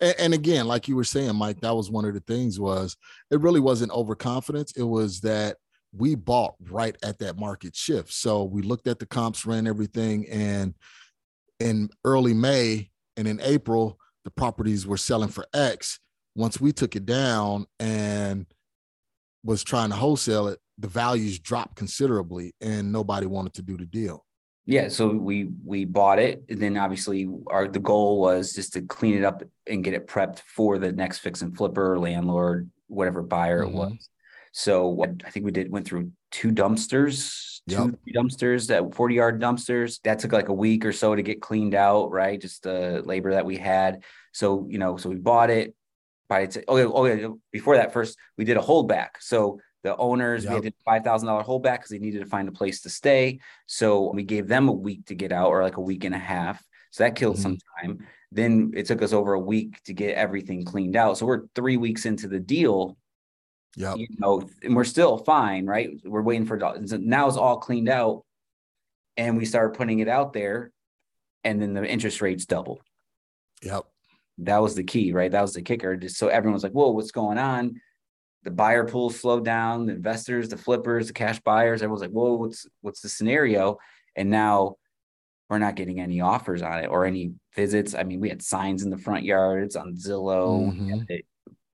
and, 0.00 0.14
and, 0.18 0.34
again, 0.34 0.66
like 0.66 0.88
you 0.88 0.96
were 0.96 1.04
saying, 1.04 1.36
Mike, 1.36 1.60
that 1.60 1.76
was 1.76 1.90
one 1.90 2.06
of 2.06 2.14
the 2.14 2.20
things 2.20 2.58
was 2.58 2.96
it 3.30 3.40
really 3.40 3.60
wasn't 3.60 3.92
overconfidence. 3.92 4.72
It 4.72 4.82
was 4.82 5.20
that 5.20 5.58
we 5.92 6.14
bought 6.14 6.54
right 6.70 6.96
at 7.02 7.18
that 7.18 7.38
market 7.38 7.76
shift. 7.76 8.12
So 8.12 8.44
we 8.44 8.62
looked 8.62 8.86
at 8.86 8.98
the 8.98 9.06
comps, 9.06 9.46
ran 9.46 9.66
everything, 9.66 10.26
and 10.28 10.74
in 11.60 11.90
early 12.04 12.34
May 12.34 12.90
and 13.16 13.26
in 13.26 13.40
April, 13.42 13.98
the 14.24 14.30
properties 14.30 14.86
were 14.86 14.96
selling 14.96 15.28
for 15.28 15.46
X. 15.54 16.00
Once 16.36 16.60
we 16.60 16.70
took 16.70 16.94
it 16.94 17.06
down 17.06 17.66
and 17.80 18.46
was 19.42 19.64
trying 19.64 19.90
to 19.90 19.96
wholesale 19.96 20.48
it, 20.48 20.58
the 20.78 20.86
values 20.86 21.38
dropped 21.38 21.76
considerably 21.76 22.54
and 22.60 22.92
nobody 22.92 23.26
wanted 23.26 23.54
to 23.54 23.62
do 23.62 23.76
the 23.76 23.86
deal. 23.86 24.24
Yeah, 24.66 24.88
so 24.88 25.08
we 25.08 25.48
we 25.64 25.84
bought 25.84 26.18
it, 26.18 26.42
and 26.48 26.60
then 26.60 26.76
obviously 26.76 27.28
our 27.46 27.68
the 27.68 27.78
goal 27.78 28.20
was 28.20 28.52
just 28.52 28.72
to 28.72 28.82
clean 28.82 29.14
it 29.14 29.22
up 29.22 29.44
and 29.68 29.84
get 29.84 29.94
it 29.94 30.08
prepped 30.08 30.40
for 30.40 30.78
the 30.78 30.90
next 30.90 31.20
fix 31.20 31.40
and 31.40 31.56
flipper, 31.56 31.96
landlord, 32.00 32.68
whatever 32.88 33.22
buyer 33.22 33.62
mm-hmm. 33.62 33.74
it 33.74 33.78
was. 33.78 34.08
So 34.50 35.04
I 35.24 35.30
think 35.30 35.46
we 35.46 35.52
did 35.52 35.70
went 35.70 35.86
through 35.86 36.10
two 36.32 36.50
dumpsters, 36.50 37.60
two 37.68 37.96
yep. 38.06 38.24
dumpsters 38.24 38.66
that 38.68 38.92
40 38.92 39.14
yard 39.14 39.40
dumpsters. 39.40 40.00
That 40.02 40.18
took 40.18 40.32
like 40.32 40.48
a 40.48 40.52
week 40.52 40.84
or 40.84 40.92
so 40.92 41.14
to 41.14 41.22
get 41.22 41.40
cleaned 41.40 41.74
out, 41.76 42.10
right? 42.10 42.40
Just 42.40 42.64
the 42.64 43.02
labor 43.04 43.32
that 43.32 43.46
we 43.46 43.58
had. 43.58 44.02
So, 44.32 44.66
you 44.68 44.78
know, 44.78 44.96
so 44.96 45.10
we 45.10 45.16
bought 45.16 45.50
it. 45.50 45.75
By 46.28 46.48
oh, 46.68 46.76
yeah, 46.76 47.26
oh. 47.26 47.38
Before 47.52 47.76
that, 47.76 47.92
first 47.92 48.18
we 48.36 48.44
did 48.44 48.56
a 48.56 48.60
holdback. 48.60 49.10
So 49.20 49.60
the 49.84 49.96
owners, 49.96 50.44
yep. 50.44 50.54
we 50.54 50.60
did 50.60 50.74
five 50.84 51.04
thousand 51.04 51.28
dollar 51.28 51.44
holdback 51.44 51.78
because 51.78 51.90
they 51.90 51.98
needed 51.98 52.20
to 52.20 52.26
find 52.26 52.48
a 52.48 52.52
place 52.52 52.82
to 52.82 52.90
stay. 52.90 53.40
So 53.66 54.12
we 54.12 54.24
gave 54.24 54.48
them 54.48 54.68
a 54.68 54.72
week 54.72 55.06
to 55.06 55.14
get 55.14 55.32
out, 55.32 55.48
or 55.48 55.62
like 55.62 55.76
a 55.76 55.82
week 55.82 56.04
and 56.04 56.14
a 56.14 56.18
half. 56.18 56.62
So 56.90 57.04
that 57.04 57.14
killed 57.14 57.36
mm-hmm. 57.36 57.42
some 57.42 57.58
time. 57.80 58.06
Then 58.32 58.72
it 58.74 58.86
took 58.86 59.02
us 59.02 59.12
over 59.12 59.34
a 59.34 59.40
week 59.40 59.82
to 59.84 59.92
get 59.92 60.16
everything 60.16 60.64
cleaned 60.64 60.96
out. 60.96 61.18
So 61.18 61.26
we're 61.26 61.46
three 61.54 61.76
weeks 61.76 62.06
into 62.06 62.26
the 62.26 62.40
deal. 62.40 62.96
Yeah. 63.76 63.94
You 63.94 64.08
know, 64.18 64.42
and 64.62 64.74
we're 64.74 64.84
still 64.84 65.18
fine, 65.18 65.66
right? 65.66 65.90
We're 66.04 66.22
waiting 66.22 66.46
for 66.46 66.56
now 66.56 67.28
it's 67.28 67.36
all 67.36 67.58
cleaned 67.58 67.88
out. 67.88 68.24
And 69.18 69.36
we 69.36 69.44
started 69.44 69.76
putting 69.78 70.00
it 70.00 70.08
out 70.08 70.32
there, 70.34 70.72
and 71.42 71.62
then 71.62 71.72
the 71.72 71.86
interest 71.86 72.20
rates 72.20 72.44
doubled. 72.44 72.80
Yep. 73.62 73.86
That 74.38 74.62
was 74.62 74.74
the 74.74 74.84
key, 74.84 75.12
right? 75.12 75.30
That 75.30 75.42
was 75.42 75.54
the 75.54 75.62
kicker. 75.62 75.96
Just 75.96 76.16
so 76.16 76.28
everyone 76.28 76.54
was 76.54 76.62
like, 76.62 76.72
whoa, 76.72 76.90
what's 76.90 77.10
going 77.10 77.38
on? 77.38 77.80
the 78.46 78.50
buyer 78.52 78.84
pool 78.86 79.10
slowed 79.10 79.44
down, 79.44 79.86
the 79.86 79.92
investors, 79.92 80.48
the 80.48 80.56
flippers, 80.56 81.08
the 81.08 81.12
cash 81.12 81.40
buyers, 81.40 81.82
everyone's 81.82 82.00
like, 82.00 82.12
whoa, 82.12 82.34
what's 82.34 82.64
what's 82.80 83.00
the 83.00 83.08
scenario? 83.08 83.76
And 84.14 84.30
now 84.30 84.76
we're 85.50 85.58
not 85.58 85.74
getting 85.74 85.98
any 86.00 86.20
offers 86.20 86.62
on 86.62 86.78
it 86.78 86.86
or 86.86 87.04
any 87.04 87.32
visits. 87.56 87.96
I 87.96 88.04
mean, 88.04 88.20
we 88.20 88.28
had 88.28 88.40
signs 88.40 88.84
in 88.84 88.90
the 88.90 88.98
front 88.98 89.24
yards 89.24 89.74
on 89.74 89.96
Zillow, 89.96 90.72
mm-hmm. 90.72 91.16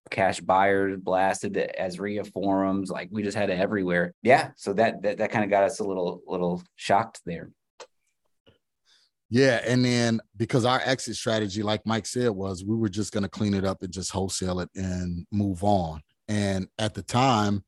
cash 0.09 0.39
buyers 0.39 0.97
blasted 0.97 1.53
the 1.53 1.69
Azria 1.79 2.25
forums, 2.25 2.89
like 2.89 3.09
we 3.11 3.21
just 3.21 3.37
had 3.37 3.51
it 3.51 3.59
everywhere. 3.59 4.15
Yeah. 4.23 4.49
So 4.55 4.73
that 4.73 5.03
that, 5.03 5.19
that 5.19 5.31
kind 5.31 5.43
of 5.43 5.51
got 5.51 5.65
us 5.65 5.79
a 5.79 5.83
little 5.83 6.23
little 6.25 6.63
shocked 6.75 7.21
there. 7.23 7.51
Yeah, 9.29 9.61
and 9.65 9.83
then 9.83 10.19
because 10.37 10.65
our 10.65 10.81
exit 10.83 11.15
strategy, 11.15 11.63
like 11.63 11.81
Mike 11.85 12.05
said, 12.05 12.29
was 12.29 12.63
we 12.63 12.75
were 12.75 12.89
just 12.89 13.11
going 13.11 13.23
to 13.23 13.29
clean 13.29 13.53
it 13.53 13.65
up 13.65 13.81
and 13.81 13.91
just 13.91 14.11
wholesale 14.11 14.59
it 14.59 14.69
and 14.75 15.25
move 15.31 15.63
on. 15.63 16.01
And 16.27 16.67
at 16.77 16.93
the 16.93 17.01
time 17.01 17.63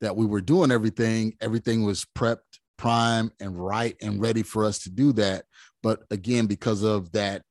that 0.00 0.16
we 0.16 0.26
were 0.26 0.40
doing 0.40 0.70
everything, 0.70 1.34
everything 1.40 1.84
was 1.84 2.04
prepped, 2.16 2.60
prime, 2.76 3.32
and 3.40 3.58
right 3.58 3.96
and 4.02 4.20
ready 4.20 4.42
for 4.42 4.64
us 4.64 4.80
to 4.80 4.90
do 4.90 5.12
that. 5.14 5.44
But 5.82 6.02
again, 6.10 6.46
because 6.46 6.82
of 6.82 7.12
that 7.12 7.42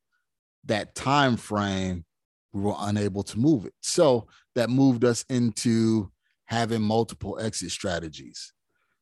that 0.65 0.95
time 0.95 1.37
frame, 1.37 2.05
we 2.53 2.61
were 2.61 2.75
unable 2.77 3.23
to 3.23 3.39
move 3.39 3.65
it. 3.65 3.73
So 3.81 4.27
that 4.55 4.69
moved 4.69 5.03
us 5.03 5.25
into 5.29 6.11
having 6.45 6.81
multiple 6.81 7.39
exit 7.39 7.71
strategies. 7.71 8.53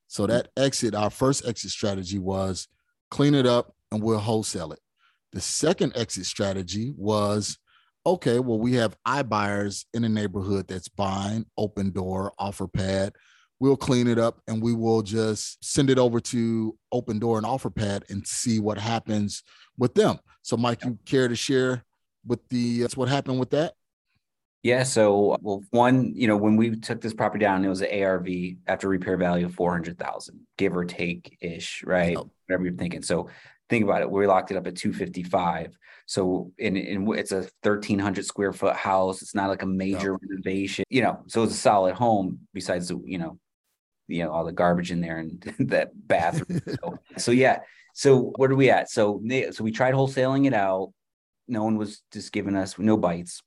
So 0.08 0.24
hmm. 0.24 0.32
that 0.32 0.50
exit, 0.58 0.96
our 0.96 1.10
first 1.10 1.48
exit 1.48 1.72
strategy 1.72 2.20
was 2.20 2.68
clean 3.12 3.36
it 3.36 3.46
up 3.46 3.76
and 3.94 4.04
we'll 4.04 4.20
wholesale 4.20 4.74
it. 4.74 4.80
The 5.32 5.42
second 5.42 5.94
exit 5.96 6.26
strategy 6.26 6.94
was 6.98 7.58
okay, 8.06 8.40
well, 8.40 8.60
we 8.60 8.74
have 8.74 8.98
iBuyers 9.08 9.86
in 9.94 10.02
the 10.02 10.10
neighborhood 10.10 10.68
that's 10.68 10.90
buying 10.90 11.46
Opendoor, 11.58 12.32
OfferPad. 12.38 13.12
We'll 13.62 13.78
clean 13.78 14.08
it 14.08 14.20
up 14.20 14.42
and 14.48 14.62
we 14.62 14.74
will 14.74 15.02
just 15.02 15.64
send 15.64 15.90
it 15.90 15.98
over 15.98 16.20
to 16.20 16.78
Opendoor 16.94 17.38
and 17.38 17.46
OfferPad 17.46 18.10
and 18.10 18.28
see 18.28 18.60
what 18.60 18.78
happens 18.78 19.42
with 19.78 19.94
them. 19.94 20.20
So, 20.42 20.58
Mike, 20.58 20.84
you 20.84 21.00
care 21.06 21.30
to 21.30 21.36
share 21.36 21.86
with 22.26 22.40
the 22.50 22.82
that's 22.82 22.98
what 22.98 23.08
happened 23.08 23.40
with 23.40 23.52
that? 23.52 23.74
Yeah. 24.64 24.84
So, 24.84 25.38
well, 25.42 25.62
one, 25.72 26.14
you 26.16 26.28
know, 26.28 26.38
when 26.38 26.58
we 26.58 26.78
took 26.78 27.00
this 27.00 27.14
property 27.14 27.44
down, 27.44 27.64
it 27.64 27.70
was 27.70 27.82
an 27.82 28.04
ARV 28.04 28.28
after 28.68 28.88
repair 28.90 29.18
value 29.18 29.46
of 29.46 29.56
400,000, 29.56 30.40
give 30.58 30.76
or 30.76 30.86
take 30.86 31.38
ish, 31.42 31.84
right? 31.86 32.18
Yep. 32.18 32.26
Whatever 32.48 32.64
you're 32.66 32.74
thinking. 32.74 33.02
So, 33.02 33.30
think 33.74 33.84
about 33.84 34.01
it. 34.01 34.10
We 34.10 34.27
locked 34.27 34.51
it 34.51 34.58
up 34.58 34.68
at 34.68 34.75
255. 34.75 35.77
So 36.06 36.51
in, 36.58 36.77
in 36.77 37.08
it's 37.13 37.32
a 37.32 37.48
1300 37.63 38.25
square 38.25 38.53
foot 38.53 38.75
house. 38.75 39.22
It's 39.22 39.36
not 39.36 39.50
like 39.50 39.63
a 39.63 39.68
major 39.68 40.18
renovation, 40.18 40.86
you 40.89 41.01
know, 41.01 41.24
so 41.27 41.44
it's 41.44 41.53
a 41.53 41.58
solid 41.58 41.96
home 41.96 42.39
besides 42.53 42.89
the, 42.89 43.01
you 43.06 43.18
know, 43.18 43.39
you 44.08 44.24
know, 44.24 44.32
all 44.32 44.46
the 44.46 44.51
garbage 44.51 44.92
in 44.92 45.01
there 45.01 45.18
and 45.18 45.42
that 45.72 45.92
bathroom. 45.96 46.62
so, 46.68 47.00
so, 47.18 47.32
yeah. 47.32 47.60
So 47.96 48.34
what 48.36 48.51
are 48.51 48.56
we 48.56 48.70
at? 48.70 48.89
So, 48.89 49.22
so 49.51 49.63
we 49.63 49.72
tried 49.72 49.94
wholesaling 49.94 50.46
it 50.46 50.53
out. 50.53 50.92
No 51.48 51.63
one 51.63 51.77
was 51.77 52.01
just 52.12 52.32
giving 52.32 52.56
us 52.56 52.77
no 52.77 52.98
bites 52.98 53.42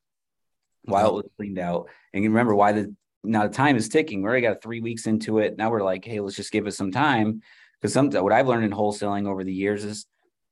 while 0.84 1.08
it 1.08 1.14
was 1.14 1.30
cleaned 1.36 1.58
out. 1.58 1.88
And 2.12 2.22
you 2.22 2.30
remember 2.30 2.54
why 2.54 2.72
the 2.72 2.94
now 3.24 3.46
the 3.46 3.52
time 3.52 3.76
is 3.76 3.88
ticking. 3.88 4.22
We 4.22 4.28
already 4.28 4.46
got 4.46 4.62
three 4.62 4.80
weeks 4.80 5.06
into 5.06 5.38
it. 5.38 5.56
Now 5.58 5.70
we're 5.70 5.82
like, 5.82 6.04
hey, 6.04 6.20
let's 6.20 6.36
just 6.36 6.52
give 6.52 6.66
it 6.66 6.72
some 6.72 6.92
time. 6.92 7.42
Because 7.80 7.92
some 7.92 8.10
what 8.10 8.32
I've 8.32 8.48
learned 8.48 8.64
in 8.64 8.70
wholesaling 8.70 9.26
over 9.26 9.44
the 9.44 9.52
years 9.52 9.84
is, 9.84 10.06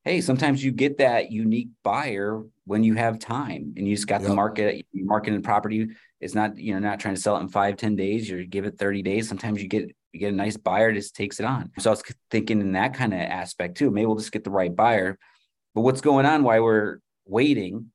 hey, 0.04 0.20
sometimes 0.20 0.62
you 0.62 0.70
get 0.70 0.98
that 0.98 1.32
unique 1.32 1.70
buyer 1.82 2.42
when 2.66 2.84
you 2.84 2.94
have 2.94 3.18
time 3.18 3.72
and 3.76 3.88
you 3.88 3.94
just 3.94 4.06
got 4.06 4.20
yep. 4.20 4.28
the 4.28 4.34
market, 4.34 4.84
marketing 4.92 5.40
property. 5.42 5.88
It's 6.20 6.34
not, 6.34 6.58
you 6.58 6.74
know, 6.74 6.80
not 6.80 7.00
trying 7.00 7.14
to 7.14 7.20
sell 7.20 7.36
it 7.36 7.40
in 7.40 7.48
five, 7.48 7.76
10 7.76 7.96
days, 7.96 8.28
you 8.28 8.44
give 8.46 8.66
it 8.66 8.78
30 8.78 9.02
days. 9.02 9.28
Sometimes 9.28 9.62
you 9.62 9.68
get 9.68 9.90
you 10.12 10.20
get 10.20 10.32
a 10.32 10.36
nice 10.36 10.56
buyer 10.56 10.92
just 10.92 11.16
takes 11.16 11.40
it 11.40 11.46
on. 11.46 11.72
So 11.80 11.90
I 11.90 11.92
was 11.92 12.04
thinking 12.30 12.60
in 12.60 12.70
that 12.72 12.94
kind 12.94 13.12
of 13.12 13.18
aspect 13.18 13.76
too. 13.76 13.90
Maybe 13.90 14.06
we'll 14.06 14.14
just 14.14 14.30
get 14.30 14.44
the 14.44 14.50
right 14.50 14.72
buyer. 14.74 15.18
But 15.74 15.80
what's 15.80 16.00
going 16.00 16.24
on 16.24 16.44
while 16.44 16.62
we're 16.62 16.98
waiting? 17.26 17.90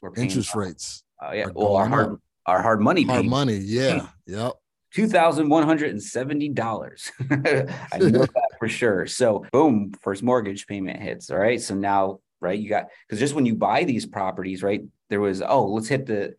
We're 0.00 0.14
interest 0.14 0.54
rates. 0.54 1.02
Uh, 1.22 1.32
yeah, 1.32 1.48
well, 1.52 1.76
our 1.76 1.86
hard 1.86 2.12
up 2.12 2.20
our 2.46 2.62
hard 2.62 2.80
money 2.80 3.02
hard 3.02 3.18
payment. 3.18 3.30
money 3.30 3.58
yeah 3.58 4.06
yep 4.26 4.54
$2,170. 4.96 7.10
I 7.92 7.98
know 7.98 8.08
that 8.08 8.30
for 8.58 8.68
sure. 8.68 9.06
So, 9.06 9.44
boom, 9.52 9.92
first 10.00 10.22
mortgage 10.22 10.66
payment 10.66 11.00
hits. 11.00 11.30
All 11.30 11.38
right. 11.38 11.60
So 11.60 11.74
now, 11.74 12.20
right, 12.40 12.58
you 12.58 12.68
got, 12.68 12.88
because 13.06 13.18
just 13.18 13.34
when 13.34 13.46
you 13.46 13.54
buy 13.54 13.84
these 13.84 14.06
properties, 14.06 14.62
right, 14.62 14.82
there 15.10 15.20
was, 15.20 15.42
oh, 15.42 15.66
let's 15.66 15.88
hit 15.88 16.06
the 16.06 16.34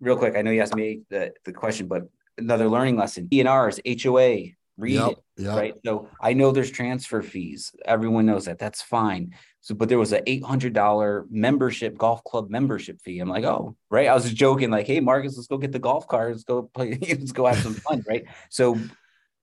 real 0.00 0.16
quick. 0.16 0.36
I 0.36 0.42
know 0.42 0.50
you 0.50 0.60
asked 0.60 0.74
me 0.74 1.00
the, 1.08 1.32
the 1.44 1.52
question, 1.52 1.86
but 1.86 2.02
another 2.38 2.68
learning 2.68 2.96
lesson 2.96 3.28
ENRs, 3.28 3.80
HOA, 4.02 4.52
read 4.76 4.94
yep, 4.94 5.10
it. 5.10 5.18
Yep. 5.36 5.56
Right. 5.56 5.74
So 5.84 6.08
I 6.20 6.32
know 6.32 6.50
there's 6.50 6.70
transfer 6.70 7.22
fees. 7.22 7.72
Everyone 7.84 8.26
knows 8.26 8.46
that. 8.46 8.58
That's 8.58 8.82
fine. 8.82 9.34
So, 9.60 9.74
but 9.74 9.88
there 9.88 9.98
was 9.98 10.12
an 10.12 10.22
eight 10.26 10.44
hundred 10.44 10.72
dollar 10.72 11.24
membership, 11.30 11.96
golf 11.96 12.24
club 12.24 12.50
membership 12.50 13.00
fee. 13.00 13.20
I'm 13.20 13.28
like, 13.28 13.44
oh, 13.44 13.76
right. 13.90 14.08
I 14.08 14.14
was 14.14 14.24
just 14.24 14.34
joking, 14.34 14.70
like, 14.70 14.88
hey, 14.88 14.98
Marcus, 14.98 15.36
let's 15.36 15.46
go 15.46 15.56
get 15.56 15.70
the 15.70 15.78
golf 15.78 16.08
cart. 16.08 16.32
Let's 16.32 16.42
go 16.42 16.62
play. 16.62 16.98
let's 17.08 17.30
go 17.30 17.46
have 17.46 17.58
some 17.58 17.74
fun, 17.74 18.02
right? 18.08 18.24
So, 18.50 18.76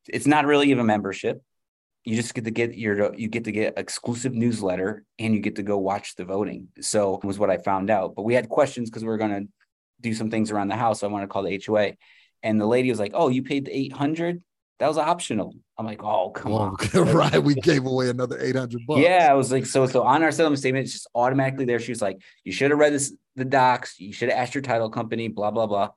it's 0.08 0.28
not 0.28 0.46
really 0.46 0.68
even 0.68 0.80
a 0.80 0.84
membership. 0.84 1.42
You 2.10 2.16
just 2.16 2.34
get 2.34 2.46
to 2.46 2.52
get 2.52 2.76
your 2.76 3.14
you 3.16 3.28
get 3.28 3.44
to 3.44 3.52
get 3.52 3.78
exclusive 3.78 4.34
newsletter 4.34 5.06
and 5.20 5.34
you 5.34 5.40
get 5.40 5.58
to 5.58 5.64
go 5.64 5.78
watch 5.78 6.16
the 6.16 6.26
voting. 6.26 6.70
So 6.82 7.20
was 7.24 7.38
what 7.38 7.50
I 7.50 7.58
found 7.58 7.90
out. 7.90 8.16
But 8.16 8.24
we 8.24 8.34
had 8.34 8.50
questions 8.50 8.90
because 8.90 9.04
we 9.04 9.10
are 9.10 9.18
going 9.18 9.32
to 9.32 9.52
do 10.02 10.14
some 10.14 10.32
things 10.32 10.50
around 10.50 10.70
the 10.70 10.76
house. 10.76 11.02
So 11.02 11.08
I 11.08 11.12
want 11.12 11.24
to 11.24 11.28
call 11.28 11.44
the 11.44 11.62
HOA, 11.66 11.94
and 12.42 12.60
the 12.60 12.66
lady 12.66 12.90
was 12.90 13.00
like, 13.00 13.12
"Oh, 13.14 13.30
you 13.30 13.44
paid 13.44 13.66
the 13.66 13.78
eight 13.78 13.94
hundred 13.94 14.42
that 14.80 14.88
was 14.88 14.98
optional. 14.98 15.54
I'm 15.78 15.86
like, 15.86 16.02
oh, 16.04 16.30
come 16.30 16.54
on. 16.54 16.76
right. 16.94 17.44
We 17.44 17.54
gave 17.64 17.86
away 17.86 18.10
another 18.10 18.40
800 18.40 18.88
bucks. 18.88 19.02
Yeah. 19.02 19.28
I 19.30 19.34
was 19.34 19.52
like, 19.52 19.66
so, 19.66 19.86
so 19.86 20.04
on 20.04 20.24
our 20.24 20.32
settlement 20.32 20.60
statement, 20.60 20.86
it's 20.86 20.94
just 20.94 21.08
automatically 21.14 21.66
there. 21.66 21.80
She 21.80 21.92
was 21.92 22.02
like, 22.02 22.22
you 22.46 22.54
should 22.54 22.72
have 22.72 22.80
read 22.80 22.94
this, 22.94 23.14
the 23.36 23.44
docs. 23.46 24.00
You 24.00 24.14
should 24.14 24.30
have 24.30 24.38
asked 24.38 24.56
your 24.56 24.62
title 24.62 24.90
company, 24.90 25.28
blah, 25.28 25.52
blah, 25.52 25.68
blah. 25.68 25.90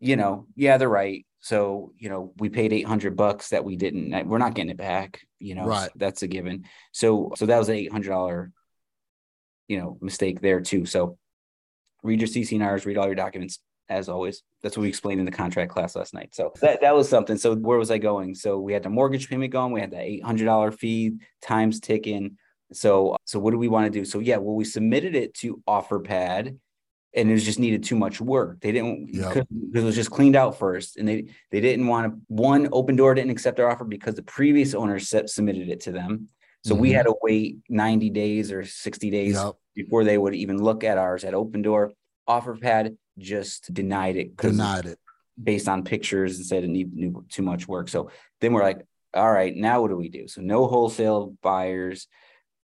You 0.00 0.16
know, 0.16 0.46
yeah, 0.56 0.78
they're 0.78 0.88
right. 0.88 1.26
So, 1.40 1.92
you 1.98 2.08
know, 2.08 2.32
we 2.38 2.48
paid 2.48 2.72
800 2.72 3.16
bucks 3.16 3.50
that 3.50 3.64
we 3.64 3.76
didn't, 3.76 4.26
we're 4.26 4.38
not 4.38 4.54
getting 4.54 4.70
it 4.70 4.76
back, 4.76 5.20
you 5.38 5.54
know, 5.54 5.66
right. 5.66 5.84
So 5.86 5.92
that's 5.96 6.22
a 6.22 6.26
given. 6.26 6.64
So, 6.92 7.32
so 7.36 7.46
that 7.46 7.58
was 7.58 7.68
an 7.68 7.76
$800, 7.76 8.50
you 9.68 9.78
know, 9.78 9.98
mistake 10.00 10.40
there 10.40 10.60
too. 10.60 10.84
So 10.84 11.16
read 12.02 12.20
your 12.20 12.28
CC&Rs, 12.28 12.86
read 12.86 12.98
all 12.98 13.06
your 13.06 13.14
documents, 13.14 13.60
as 13.88 14.08
always. 14.08 14.42
That's 14.62 14.76
what 14.76 14.82
we 14.82 14.88
explained 14.88 15.20
in 15.20 15.26
the 15.26 15.32
contract 15.32 15.70
class 15.70 15.94
last 15.94 16.12
night. 16.12 16.34
So 16.34 16.52
that, 16.60 16.80
that 16.80 16.94
was 16.94 17.08
something. 17.08 17.36
So 17.36 17.54
where 17.54 17.78
was 17.78 17.90
I 17.90 17.98
going? 17.98 18.34
So 18.34 18.58
we 18.58 18.72
had 18.72 18.82
the 18.82 18.90
mortgage 18.90 19.28
payment 19.28 19.52
going, 19.52 19.72
we 19.72 19.80
had 19.80 19.90
the 19.90 20.00
eight 20.00 20.24
hundred 20.24 20.46
dollar 20.46 20.72
fee, 20.72 21.18
times 21.40 21.80
ticking. 21.80 22.36
So 22.72 23.16
so 23.24 23.38
what 23.38 23.52
do 23.52 23.58
we 23.58 23.68
want 23.68 23.86
to 23.86 23.98
do? 23.98 24.04
So 24.04 24.18
yeah, 24.18 24.36
well, 24.36 24.54
we 24.54 24.64
submitted 24.64 25.14
it 25.14 25.34
to 25.34 25.62
OfferPad 25.68 26.58
and 27.14 27.30
it 27.30 27.32
was 27.32 27.44
just 27.44 27.58
needed 27.58 27.82
too 27.82 27.96
much 27.96 28.20
work. 28.20 28.60
They 28.60 28.72
didn't 28.72 29.08
yep. 29.12 29.32
because 29.34 29.82
it 29.82 29.86
was 29.86 29.94
just 29.94 30.10
cleaned 30.10 30.36
out 30.36 30.58
first, 30.58 30.96
and 30.96 31.08
they 31.08 31.26
they 31.50 31.60
didn't 31.60 31.86
want 31.86 32.12
to. 32.12 32.20
One 32.28 32.68
Opendoor 32.68 33.14
didn't 33.14 33.30
accept 33.30 33.56
their 33.56 33.70
offer 33.70 33.84
because 33.84 34.14
the 34.14 34.22
previous 34.22 34.74
owner 34.74 34.98
set, 34.98 35.30
submitted 35.30 35.68
it 35.68 35.80
to 35.82 35.92
them, 35.92 36.28
so 36.64 36.74
mm-hmm. 36.74 36.82
we 36.82 36.92
had 36.92 37.06
to 37.06 37.14
wait 37.22 37.58
ninety 37.68 38.10
days 38.10 38.52
or 38.52 38.64
sixty 38.64 39.10
days 39.10 39.34
yep. 39.34 39.54
before 39.74 40.04
they 40.04 40.18
would 40.18 40.34
even 40.34 40.62
look 40.62 40.84
at 40.84 40.98
ours 40.98 41.24
at 41.24 41.34
Opendoor, 41.34 41.90
offer 42.26 42.56
pad 42.56 42.96
just 43.18 43.72
denied 43.72 44.16
it. 44.16 44.36
Denied 44.36 44.86
it 44.86 44.98
based 45.42 45.68
on 45.68 45.84
pictures 45.84 46.36
and 46.36 46.46
said 46.46 46.64
it 46.64 46.68
needed 46.68 47.14
too 47.28 47.42
much 47.42 47.68
work. 47.68 47.88
So 47.88 48.10
then 48.40 48.52
we're 48.52 48.62
like, 48.62 48.84
all 49.14 49.30
right, 49.30 49.54
now 49.54 49.80
what 49.80 49.88
do 49.88 49.96
we 49.96 50.08
do? 50.08 50.28
So 50.28 50.40
no 50.40 50.66
wholesale 50.66 51.34
buyers. 51.42 52.06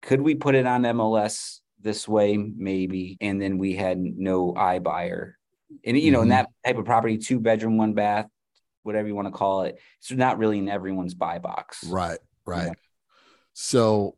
Could 0.01 0.21
we 0.21 0.35
put 0.35 0.55
it 0.55 0.65
on 0.65 0.83
MLS 0.83 1.59
this 1.83 2.07
way? 2.07 2.37
Maybe. 2.37 3.17
And 3.21 3.41
then 3.41 3.57
we 3.57 3.75
had 3.75 3.99
no 3.99 4.53
iBuyer. 4.53 5.33
And 5.85 5.97
you 5.97 6.11
know, 6.11 6.19
mm-hmm. 6.19 6.23
in 6.23 6.29
that 6.29 6.49
type 6.65 6.77
of 6.77 6.85
property, 6.85 7.17
two 7.17 7.39
bedroom, 7.39 7.77
one 7.77 7.93
bath, 7.93 8.27
whatever 8.83 9.07
you 9.07 9.15
want 9.15 9.27
to 9.27 9.31
call 9.31 9.63
it, 9.63 9.79
it's 9.99 10.11
not 10.11 10.37
really 10.37 10.59
in 10.59 10.69
everyone's 10.69 11.13
buy 11.13 11.39
box. 11.39 11.83
Right, 11.85 12.19
right. 12.45 12.67
Yeah. 12.67 12.73
So 13.53 14.17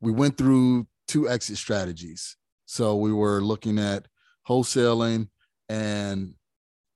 we 0.00 0.12
went 0.12 0.36
through 0.36 0.86
two 1.08 1.28
exit 1.28 1.56
strategies. 1.56 2.36
So 2.66 2.96
we 2.96 3.12
were 3.12 3.40
looking 3.40 3.78
at 3.78 4.06
wholesaling 4.48 5.28
and 5.68 6.34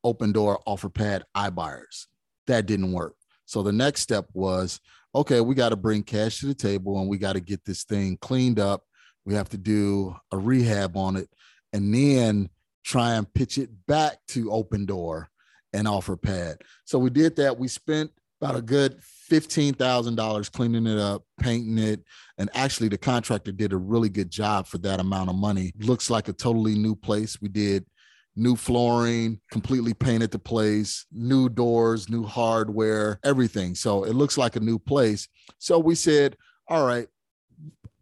Opendoor 0.05 0.59
OfferPad 0.67 1.23
iBuyers. 1.37 2.07
That 2.47 2.67
didn't 2.67 2.93
work. 2.93 3.15
So 3.45 3.63
the 3.63 3.73
next 3.73 4.01
step 4.03 4.27
was 4.33 4.81
okay, 5.15 5.41
we 5.41 5.55
got 5.55 5.71
to 5.71 5.77
bring 5.77 6.03
cash 6.03 6.41
to 6.41 6.47
the 6.47 6.55
table 6.55 7.01
and 7.01 7.09
we 7.09 7.17
got 7.17 7.33
to 7.33 7.41
get 7.41 7.65
this 7.65 7.85
thing 7.85 8.19
cleaned 8.21 8.59
up. 8.59 8.83
We 9.27 9.35
have 9.35 9.51
to 9.51 9.59
do 9.59 10.17
a 10.33 10.39
rehab 10.39 10.97
on 10.97 11.17
it 11.17 11.29
and 11.73 11.93
then 11.93 12.49
try 12.85 13.15
and 13.15 13.33
pitch 13.35 13.59
it 13.59 13.71
back 13.87 14.19
to 14.29 14.47
Opendoor 14.47 15.27
and 15.73 15.87
OfferPad. 15.87 16.63
So 16.85 16.99
we 16.99 17.11
did 17.11 17.37
that. 17.37 17.59
We 17.59 17.69
spent 17.69 18.11
about 18.41 18.57
a 18.57 18.63
good 18.63 19.01
$15,000 19.31 20.53
cleaning 20.53 20.87
it 20.87 20.99
up, 20.99 21.25
painting 21.41 21.79
it. 21.79 22.03
And 22.39 22.49
actually, 22.55 22.89
the 22.89 22.99
contractor 22.99 23.51
did 23.51 23.73
a 23.73 23.77
really 23.77 24.09
good 24.09 24.31
job 24.31 24.67
for 24.67 24.79
that 24.79 25.01
amount 25.01 25.31
of 25.31 25.37
money. 25.37 25.73
Looks 25.81 26.09
like 26.09 26.29
a 26.29 26.33
totally 26.33 26.77
new 26.77 26.95
place. 26.95 27.41
We 27.41 27.49
did 27.49 27.85
new 28.37 28.55
flooring, 28.55 29.41
completely 29.51 29.95
painted 29.95 30.31
the 30.31 30.39
place, 30.39 31.07
new 31.11 31.49
doors, 31.49 32.09
new 32.09 32.23
hardware, 32.23 33.19
everything. 33.25 33.75
So 33.75 34.05
it 34.05 34.13
looks 34.13 34.39
like 34.39 34.57
a 34.57 34.61
new 34.61 34.79
place. 34.79 35.27
So 35.59 35.79
we 35.79 35.95
said, 35.95 36.37
all 36.69 36.87
right, 36.87 37.09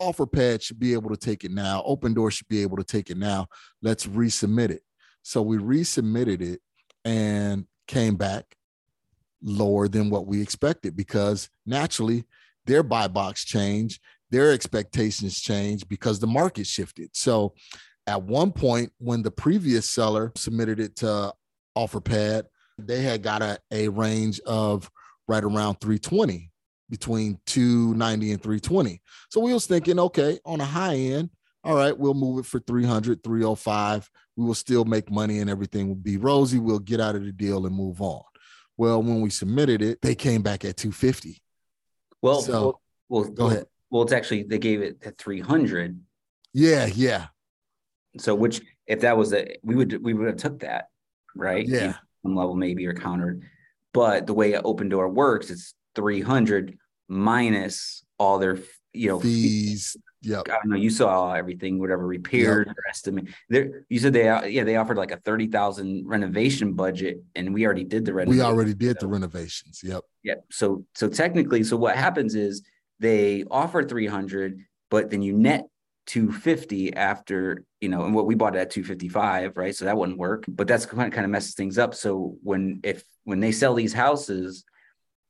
OfferPad 0.01 0.63
should 0.63 0.79
be 0.79 0.93
able 0.93 1.11
to 1.11 1.17
take 1.17 1.45
it 1.45 1.51
now. 1.51 1.83
Opendoor 1.87 2.31
should 2.33 2.49
be 2.49 2.63
able 2.63 2.77
to 2.77 2.85
take 2.85 3.11
it 3.11 3.17
now. 3.17 3.47
Let's 3.83 4.07
resubmit 4.07 4.71
it. 4.71 4.83
So 5.23 5.41
we 5.41 5.57
resubmitted 5.57 6.41
it 6.41 6.61
and 7.05 7.67
came 7.87 8.17
back 8.17 8.57
lower 9.43 9.89
than 9.89 10.11
what 10.11 10.27
we 10.27 10.41
expected 10.41 10.97
because 10.97 11.51
naturally 11.67 12.25
their 12.67 12.83
buy 12.83 13.09
box 13.09 13.45
changed, 13.45 14.01
their 14.31 14.53
expectations 14.53 15.41
changed 15.41 15.89
because 15.89 16.19
the 16.19 16.27
market 16.27 16.67
shifted. 16.67 17.11
So 17.13 17.55
at 18.07 18.23
one 18.23 18.53
point, 18.53 18.93
when 18.99 19.23
the 19.23 19.31
previous 19.31 19.89
seller 19.89 20.33
submitted 20.35 20.81
it 20.81 20.97
to 20.97 21.33
OfferPad, 21.77 22.45
they 22.79 23.03
had 23.03 23.23
got 23.23 23.43
a, 23.43 23.59
a 23.71 23.89
range 23.89 24.41
of 24.41 24.91
right 25.29 25.45
around 25.45 25.77
320 25.77 26.51
between 26.91 27.39
290 27.47 28.33
and 28.33 28.43
320. 28.43 29.01
So 29.31 29.41
we 29.41 29.53
was 29.53 29.67
thinking, 29.67 29.99
okay, 29.99 30.39
on 30.45 30.61
a 30.61 30.65
high 30.65 30.97
end, 30.97 31.31
all 31.63 31.75
right, 31.75 31.97
we'll 31.97 32.15
move 32.15 32.41
it 32.41 32.47
for 32.47 32.61
300, 32.61 33.23
305. 33.23 34.11
We 34.37 34.45
will 34.45 34.55
still 34.55 34.85
make 34.85 35.11
money 35.11 35.39
and 35.39 35.49
everything 35.49 35.89
will 35.89 35.95
be 35.95 36.19
rosy. 36.19 36.59
We'll 36.59 36.79
get 36.79 37.01
out 37.01 37.17
of 37.17 37.25
the 37.25 37.33
deal 37.33 37.67
and 37.67 37.75
move 37.75 38.03
on. 38.03 38.23
Well, 38.77 39.03
when 39.03 39.21
we 39.21 39.31
submitted 39.31 39.81
it, 39.81 40.03
they 40.03 40.15
came 40.15 40.43
back 40.43 40.65
at 40.65 40.77
250. 40.77 41.41
Well, 42.21 42.43
so, 42.43 42.53
well, 42.53 42.81
well, 43.09 43.25
go 43.31 43.47
ahead. 43.47 43.67
Well, 43.91 44.03
it's 44.03 44.13
actually 44.13 44.43
they 44.43 44.59
gave 44.59 44.83
it 44.83 44.99
at 45.05 45.19
300. 45.19 46.01
Yeah, 46.53 46.87
yeah. 46.87 47.27
So, 48.19 48.35
which 48.35 48.61
if 48.87 49.01
that 49.01 49.17
was 49.17 49.33
a, 49.33 49.57
we 49.63 49.75
would 49.75 50.03
we 50.03 50.15
would 50.15 50.27
have 50.27 50.37
took 50.37 50.61
that, 50.61 50.89
right? 51.37 51.67
Yeah, 51.67 51.95
some 52.23 52.35
level 52.35 52.55
maybe 52.55 52.87
or 52.87 52.95
countered. 52.95 53.43
But 53.93 54.27
the 54.27 54.35
way 54.35 54.53
Opendoor 54.53 55.13
works, 55.13 55.51
it's 55.51 55.75
300 55.95 56.79
minus 57.09 58.05
all 58.19 58.39
their 58.39 58.59
you 58.93 59.09
know 59.09 59.21
fees 59.21 59.97
yeah. 60.25 60.41
I 60.41 60.53
don't 60.53 60.71
know. 60.71 60.77
You 60.77 60.91
saw 60.91 61.35
everything, 61.35 61.79
whatever 61.79 62.07
repaired 62.07 62.67
yep. 62.69 62.77
or 62.77 62.89
estimate. 62.89 63.29
There, 63.51 63.85
you 63.89 63.99
said 63.99 64.15
they, 64.15 64.25
yeah, 64.25 64.65
they 64.65 64.77
offered 64.77 64.97
like 64.97 65.11
a 65.11 65.19
thirty 65.19 65.47
thousand 65.47 66.09
renovation 66.09 66.73
budget, 66.73 67.23
and 67.35 67.53
we 67.53 67.67
already 67.67 67.85
did 67.85 68.05
the 68.05 68.15
renovation. 68.15 68.39
We 68.39 68.45
already 68.45 68.75
did 68.75 69.01
so, 69.01 69.07
the 69.07 69.13
renovations. 69.13 69.83
Yep. 69.85 70.03
Yep. 70.25 70.45
So, 70.51 70.87
so 70.95 71.09
technically, 71.09 71.63
so 71.63 71.77
what 71.77 71.97
happens 71.97 72.35
is 72.35 72.63
they 73.01 73.45
offer 73.51 73.83
three 73.83 74.07
hundred, 74.07 74.61
but 74.91 75.11
then 75.11 75.23
you 75.23 75.35
net 75.35 75.67
250 76.07 76.95
after 76.95 77.65
you 77.81 77.89
know 77.89 78.05
and 78.05 78.15
what 78.15 78.27
we 78.27 78.35
bought 78.35 78.55
it 78.55 78.59
at 78.59 78.71
255 78.71 79.57
right 79.57 79.75
so 79.75 79.87
that 79.87 79.97
wouldn't 79.97 80.19
work 80.19 80.45
but 80.47 80.69
that's 80.69 80.85
kind 80.85 81.09
of, 81.09 81.15
kind 81.15 81.25
of 81.25 81.31
messes 81.31 81.55
things 81.55 81.79
up 81.79 81.95
so 81.95 82.37
when 82.43 82.79
if 82.85 83.03
when 83.23 83.41
they 83.41 83.51
sell 83.51 83.73
these 83.73 83.95
houses 83.95 84.67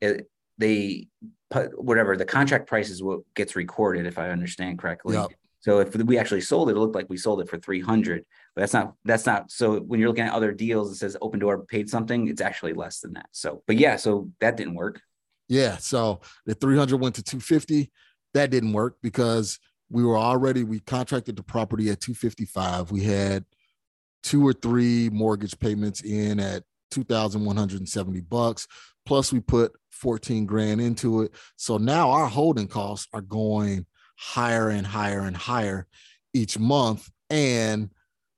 it, 0.01 0.29
they 0.57 1.07
put 1.49 1.81
whatever 1.81 2.17
the 2.17 2.25
contract 2.25 2.67
price 2.67 2.89
is 2.89 3.03
what 3.03 3.21
gets 3.35 3.55
recorded 3.55 4.05
if 4.05 4.17
i 4.17 4.29
understand 4.29 4.79
correctly 4.79 5.15
yep. 5.15 5.29
so 5.59 5.79
if 5.79 5.95
we 5.95 6.17
actually 6.17 6.41
sold 6.41 6.69
it 6.69 6.75
it 6.75 6.79
looked 6.79 6.95
like 6.95 7.09
we 7.09 7.17
sold 7.17 7.41
it 7.41 7.49
for 7.49 7.57
300 7.57 8.25
But 8.55 8.61
that's 8.61 8.73
not 8.73 8.93
that's 9.03 9.25
not 9.25 9.51
so 9.51 9.79
when 9.79 9.99
you're 9.99 10.09
looking 10.09 10.23
at 10.23 10.33
other 10.33 10.53
deals, 10.53 10.91
it 10.91 10.95
says 10.95 11.17
Opendoor 11.21 11.67
paid 11.67 11.89
something, 11.89 12.29
it's 12.29 12.41
actually 12.41 12.73
less 12.73 13.01
than 13.01 13.13
that. 13.13 13.27
So, 13.31 13.63
but 13.67 13.75
yeah, 13.75 13.97
so 13.97 14.31
that 14.39 14.55
didn't 14.55 14.75
work. 14.75 15.01
Yeah. 15.49 15.77
So 15.77 16.21
the 16.45 16.55
300 16.55 16.99
went 16.99 17.15
to 17.15 17.23
250. 17.23 17.91
That 18.33 18.49
didn't 18.49 18.73
work 18.73 18.97
because 19.01 19.59
we 19.89 20.03
were 20.03 20.17
already 20.17 20.63
we 20.63 20.79
contracted 20.79 21.35
the 21.35 21.43
property 21.43 21.89
at 21.89 21.99
255. 21.99 22.91
We 22.91 23.03
had 23.03 23.45
two 24.23 24.45
or 24.45 24.53
three 24.53 25.09
mortgage 25.09 25.59
payments 25.59 26.01
in 26.01 26.39
at 26.39 26.63
2,170 26.91 28.21
bucks. 28.21 28.67
Plus, 29.05 29.31
we 29.31 29.39
put 29.39 29.73
14 29.91 30.45
grand 30.45 30.81
into 30.81 31.21
it. 31.21 31.31
So 31.55 31.77
now 31.77 32.11
our 32.11 32.27
holding 32.27 32.67
costs 32.67 33.07
are 33.13 33.21
going 33.21 33.85
higher 34.17 34.69
and 34.69 34.85
higher 34.85 35.21
and 35.21 35.35
higher 35.35 35.87
each 36.33 36.59
month. 36.59 37.09
And 37.29 37.89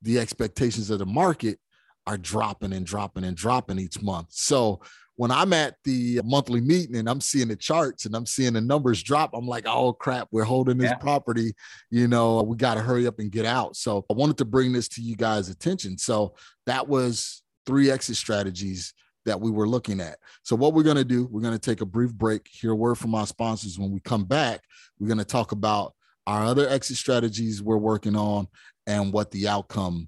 the 0.02 0.20
expectations 0.20 0.90
of 0.90 1.00
the 1.00 1.06
market 1.06 1.60
are 2.06 2.18
dropping 2.18 2.74
and 2.74 2.86
dropping 2.86 3.24
and 3.24 3.36
dropping 3.36 3.80
each 3.80 4.02
month. 4.02 4.28
So 4.32 4.82
when 5.18 5.32
I'm 5.32 5.52
at 5.52 5.76
the 5.84 6.22
monthly 6.24 6.62
meeting 6.62 6.96
and 6.96 7.10
I'm 7.10 7.22
seeing 7.22 7.48
the 7.48 7.56
charts 7.56 8.06
and 8.06 8.16
I'm 8.16 8.28
seeing 8.28 8.54
the 8.54 8.62
numbers 8.62 9.02
drop, 9.02 9.32
I'm 9.34 9.48
like, 9.48 9.66
oh 9.68 9.92
crap, 9.94 10.28
we're 10.32 10.44
holding 10.44 10.78
this 10.78 10.92
yeah. 10.92 10.98
property. 10.98 11.54
You 11.90 12.08
know, 12.08 12.44
we 12.44 12.56
got 12.56 12.76
to 12.76 12.82
hurry 12.82 13.08
up 13.08 13.18
and 13.18 13.32
get 13.32 13.46
out. 13.46 13.76
So 13.76 14.06
I 14.10 14.14
wanted 14.14 14.38
to 14.38 14.46
bring 14.46 14.74
this 14.74 14.88
to 14.90 15.02
you 15.02 15.16
guys' 15.16 15.50
attention. 15.50 15.98
So 15.98 16.36
that 16.68 16.88
was 16.88 17.42
three 17.66 17.90
exit 17.90 18.16
strategies 18.16 18.94
that 19.28 19.40
we 19.40 19.52
were 19.52 19.68
looking 19.68 20.00
at. 20.02 20.18
So 20.42 20.56
what 20.56 20.74
we're 20.74 20.84
going 20.84 20.98
to 20.98 21.06
do, 21.06 21.28
we're 21.30 21.42
going 21.42 21.54
to 21.54 21.60
take 21.60 21.82
a 21.82 21.86
brief 21.86 22.14
break, 22.14 22.48
hear 22.50 22.72
a 22.72 22.76
word 22.76 22.96
from 22.96 23.14
our 23.14 23.28
sponsors. 23.28 23.78
When 23.78 23.92
we 23.92 24.00
come 24.00 24.24
back, 24.24 24.62
we're 25.00 25.08
going 25.08 25.20
to 25.20 25.26
talk 25.26 25.52
about 25.52 25.94
our 26.26 26.44
other 26.44 26.68
exit 26.68 26.98
strategies 26.98 27.62
we're 27.62 27.78
working 27.78 28.16
on 28.16 28.48
and 28.88 29.14
what 29.14 29.32
the 29.32 29.48
outcome 29.48 30.08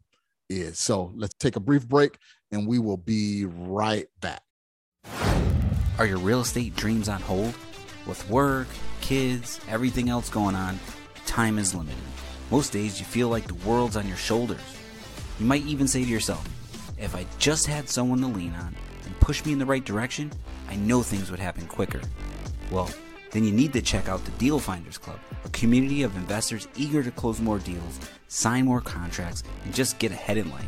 is. 0.50 0.80
So 0.80 1.12
let's 1.16 1.34
take 1.36 1.58
a 1.58 1.60
brief 1.60 1.88
break 1.88 2.18
and 2.52 2.66
we 2.66 2.80
will 2.80 2.98
be 2.98 3.46
right 3.46 4.08
back. 4.22 4.42
Are 5.98 6.06
your 6.06 6.18
real 6.18 6.42
estate 6.42 6.76
dreams 6.76 7.10
on 7.10 7.22
hold? 7.22 7.54
With 8.08 8.28
work, 8.30 8.68
kids, 9.02 9.60
everything 9.68 10.10
else 10.10 10.30
going 10.30 10.56
on, 10.56 10.80
time 11.26 11.60
is 11.60 11.76
limited. 11.76 11.98
Most 12.50 12.72
days 12.72 13.00
you 13.00 13.06
feel 13.06 13.28
like 13.28 13.48
the 13.48 13.68
world's 13.68 13.98
on 13.98 14.08
your 14.08 14.18
shoulders. 14.18 14.62
You 15.40 15.46
might 15.46 15.66
even 15.66 15.88
say 15.88 16.04
to 16.04 16.10
yourself, 16.10 16.48
if 16.98 17.16
I 17.16 17.26
just 17.38 17.68
had 17.68 17.90
someone 17.90 18.22
to 18.22 18.28
lean 18.28 18.56
on 18.56 18.76
push 19.30 19.46
me 19.46 19.54
in 19.54 19.60
the 19.60 19.66
right 19.68 19.86
direction, 19.86 20.32
I 20.70 20.76
know 20.76 21.04
things 21.04 21.30
would 21.30 21.40
happen 21.40 21.68
quicker. 21.68 22.02
Well, 22.72 22.90
then 23.30 23.44
you 23.44 23.52
need 23.52 23.74
to 23.74 23.82
check 23.84 24.10
out 24.10 24.26
the 24.26 24.32
Deal 24.40 24.58
Finders 24.58 24.98
Club, 24.98 25.20
a 25.46 25.50
community 25.50 26.02
of 26.02 26.16
investors 26.16 26.68
eager 26.76 27.04
to 27.04 27.12
close 27.12 27.40
more 27.40 27.60
deals, 27.60 28.00
sign 28.28 28.66
more 28.66 28.82
contracts, 28.82 29.44
and 29.66 29.76
just 29.76 30.00
get 30.00 30.12
ahead 30.12 30.38
in 30.38 30.50
life. 30.50 30.68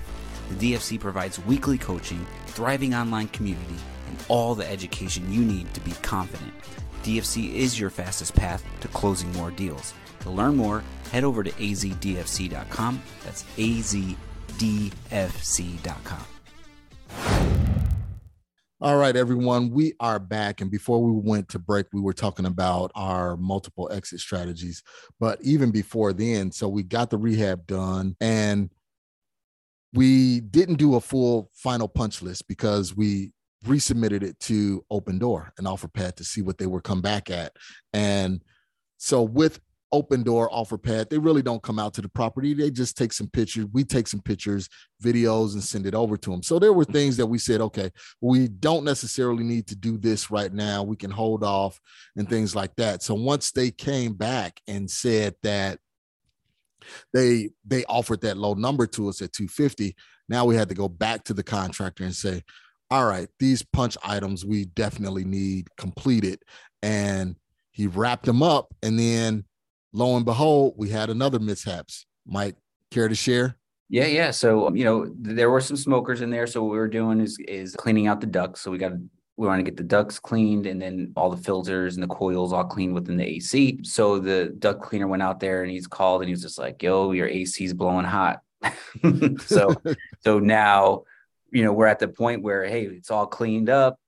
The 0.52 0.74
DFC 0.74 1.00
provides 1.00 1.43
weekly 1.45 1.80
coaching, 1.80 2.24
thriving 2.45 2.93
online 2.93 3.30
community, 3.30 3.78
and 4.08 4.24
all 4.28 4.54
the 4.54 4.69
education 4.69 5.34
you 5.34 5.41
need 5.41 5.74
to 5.74 5.82
be 5.82 5.93
confident. 6.04 6.54
DFC 7.02 7.56
is 7.56 7.80
your 7.80 7.89
fastest 7.89 8.36
path 8.36 8.63
to 8.82 8.88
closing 8.89 9.34
more 9.34 9.50
deals. 9.50 9.95
To 10.19 10.30
learn 10.30 10.56
more, 10.56 10.84
head 11.12 11.24
over 11.24 11.41
to 11.41 11.50
azdfc.com. 11.50 13.02
That's 13.24 13.43
azdfc.com. 13.58 14.17
All 18.84 18.98
right, 18.98 19.15
everyone, 19.15 19.70
we 19.70 19.94
are 20.00 20.17
back. 20.17 20.60
And 20.60 20.72
before 20.72 21.04
we 21.04 21.12
went 21.12 21.50
to 21.50 21.60
break, 21.60 21.86
we 21.94 22.02
were 22.02 22.13
talking 22.13 22.48
about 22.48 22.91
our 22.96 23.38
multiple 23.38 23.88
exit 23.94 24.22
strategies. 24.22 24.82
But 25.20 25.38
even 25.44 25.70
before 25.70 26.13
then, 26.13 26.52
so 26.52 26.67
we 26.67 26.82
got 26.82 27.12
the 27.12 27.17
rehab 27.20 27.67
done 27.67 28.15
and 28.20 28.72
we 29.94 30.39
didn't 30.39 30.80
do 30.80 30.96
a 30.96 31.00
full 31.00 31.52
final 31.54 31.88
punch 31.88 32.24
list 32.24 32.48
because 32.48 32.98
we 32.98 33.34
resubmitted 33.67 34.24
it 34.24 34.39
to 34.39 34.84
Opendoor 34.91 35.52
and 35.60 35.67
OfferPad 35.67 36.15
to 36.15 36.24
see 36.24 36.41
what 36.41 36.58
they 36.58 36.65
would 36.65 36.84
come 36.84 37.02
back 37.02 37.30
at. 37.30 37.54
And 37.94 38.41
so 38.98 39.22
with 39.22 39.60
Opendoor 39.93 40.49
OfferPad 40.51 41.10
they 41.10 41.17
really 41.17 41.41
don't 41.41 41.62
come 41.62 41.80
out 41.80 41.93
to 41.95 42.01
the 42.01 42.10
property. 42.10 42.54
They 42.54 42.71
just 42.71 42.97
take 42.97 43.12
some 43.12 43.27
pictures. 43.27 43.65
We 43.73 43.84
take 43.84 44.08
some 44.08 44.21
pictures 44.21 44.69
videos 45.04 45.54
and 45.54 45.63
send 45.63 45.86
it 45.86 45.95
over 45.95 46.15
to 46.15 46.30
them 46.30 46.43
so 46.43 46.60
there 46.60 46.73
were 46.73 46.86
things 46.86 47.17
that 47.17 47.25
we 47.25 47.38
said 47.38 47.60
okay 47.60 47.91
we 48.21 48.47
don't 48.47 48.86
necessarily 48.86 49.43
need 49.43 49.67
to 49.67 49.75
do 49.75 49.97
this 49.97 50.32
right 50.32 50.54
now. 50.54 50.84
We 50.84 50.95
can 50.95 51.12
hold 51.12 51.43
off 51.43 51.80
and 52.15 52.30
things 52.30 52.56
like 52.56 52.75
that. 52.77 53.04
So 53.04 53.15
once 53.15 53.51
they 53.51 53.71
came 53.71 54.13
back 54.13 54.62
and 54.67 54.89
said 54.89 55.36
that 55.43 55.80
they 57.13 57.49
they 57.65 57.86
offered 57.86 58.21
that 58.21 58.38
low 58.38 58.54
number 58.54 58.88
to 58.88 59.08
us 59.10 59.21
at 59.21 59.34
250 59.34 59.95
now 60.27 60.45
we 60.45 60.56
had 60.56 60.69
to 60.69 60.75
go 60.75 60.89
back 60.89 61.23
to 61.23 61.34
the 61.34 61.43
contractor 61.43 62.04
and 62.04 62.15
say 62.15 62.41
all 62.89 63.06
right 63.06 63.27
these 63.39 63.62
punch 63.62 63.95
items 64.04 64.43
we 64.43 64.65
definitely 64.65 65.23
need 65.23 65.67
completed 65.77 66.41
and 66.82 67.36
he 67.69 67.86
wrapped 67.86 68.25
them 68.25 68.41
up 68.41 68.73
and 68.82 68.97
then 68.97 69.45
lo 69.93 70.15
and 70.15 70.25
behold, 70.25 70.73
we 70.77 70.89
had 70.89 71.10
another 71.10 71.39
mishaps. 71.39 72.06
Mike, 72.25 72.56
care 72.91 73.08
to 73.08 73.15
share? 73.15 73.58
Yeah, 73.89 74.06
yeah. 74.06 74.32
So 74.32 74.67
um, 74.67 74.75
you 74.75 74.86
know, 74.86 75.13
there 75.19 75.49
were 75.49 75.62
some 75.62 75.77
smokers 75.77 76.21
in 76.21 76.30
there. 76.30 76.47
So 76.47 76.63
what 76.63 76.71
we 76.71 76.77
were 76.77 76.88
doing 76.88 77.19
is 77.19 77.38
is 77.47 77.75
cleaning 77.75 78.08
out 78.08 78.21
the 78.21 78.27
ducts. 78.27 78.62
So 78.62 78.71
we 78.71 78.77
got 78.77 78.93
we 79.38 79.47
want 79.47 79.60
to 79.60 79.63
get 79.63 79.75
the 79.75 79.84
ducts 79.84 80.19
cleaned 80.19 80.65
and 80.65 80.82
then 80.82 81.12
all 81.15 81.30
the 81.30 81.41
filters 81.41 81.95
and 81.95 82.04
the 82.04 82.08
coils 82.08 82.54
all 82.54 82.63
cleaned 82.63 82.93
within 82.93 83.17
the 83.17 83.27
AC. 83.27 83.80
So 83.84 84.19
the 84.19 84.54
duct 84.60 84.82
cleaner 84.82 85.08
went 85.08 85.23
out 85.23 85.39
there 85.39 85.63
and 85.63 85.71
he's 85.71 85.88
called 85.88 86.21
and 86.21 86.30
he's 86.30 86.41
just 86.41 86.58
like, 86.58 86.82
"Yo, 86.82 87.12
your 87.12 87.27
AC's 87.27 87.73
blowing 87.73 88.06
hot." 88.06 88.41
so 89.45 89.73
so 90.21 90.39
now, 90.39 91.04
you 91.51 91.63
know, 91.63 91.73
we're 91.73 91.88
at 91.88 91.99
the 91.99 92.08
point 92.08 92.43
where 92.43 92.63
hey, 92.65 92.86
it's 92.86 93.12
all 93.12 93.27
cleaned 93.27 93.69
up, 93.69 93.99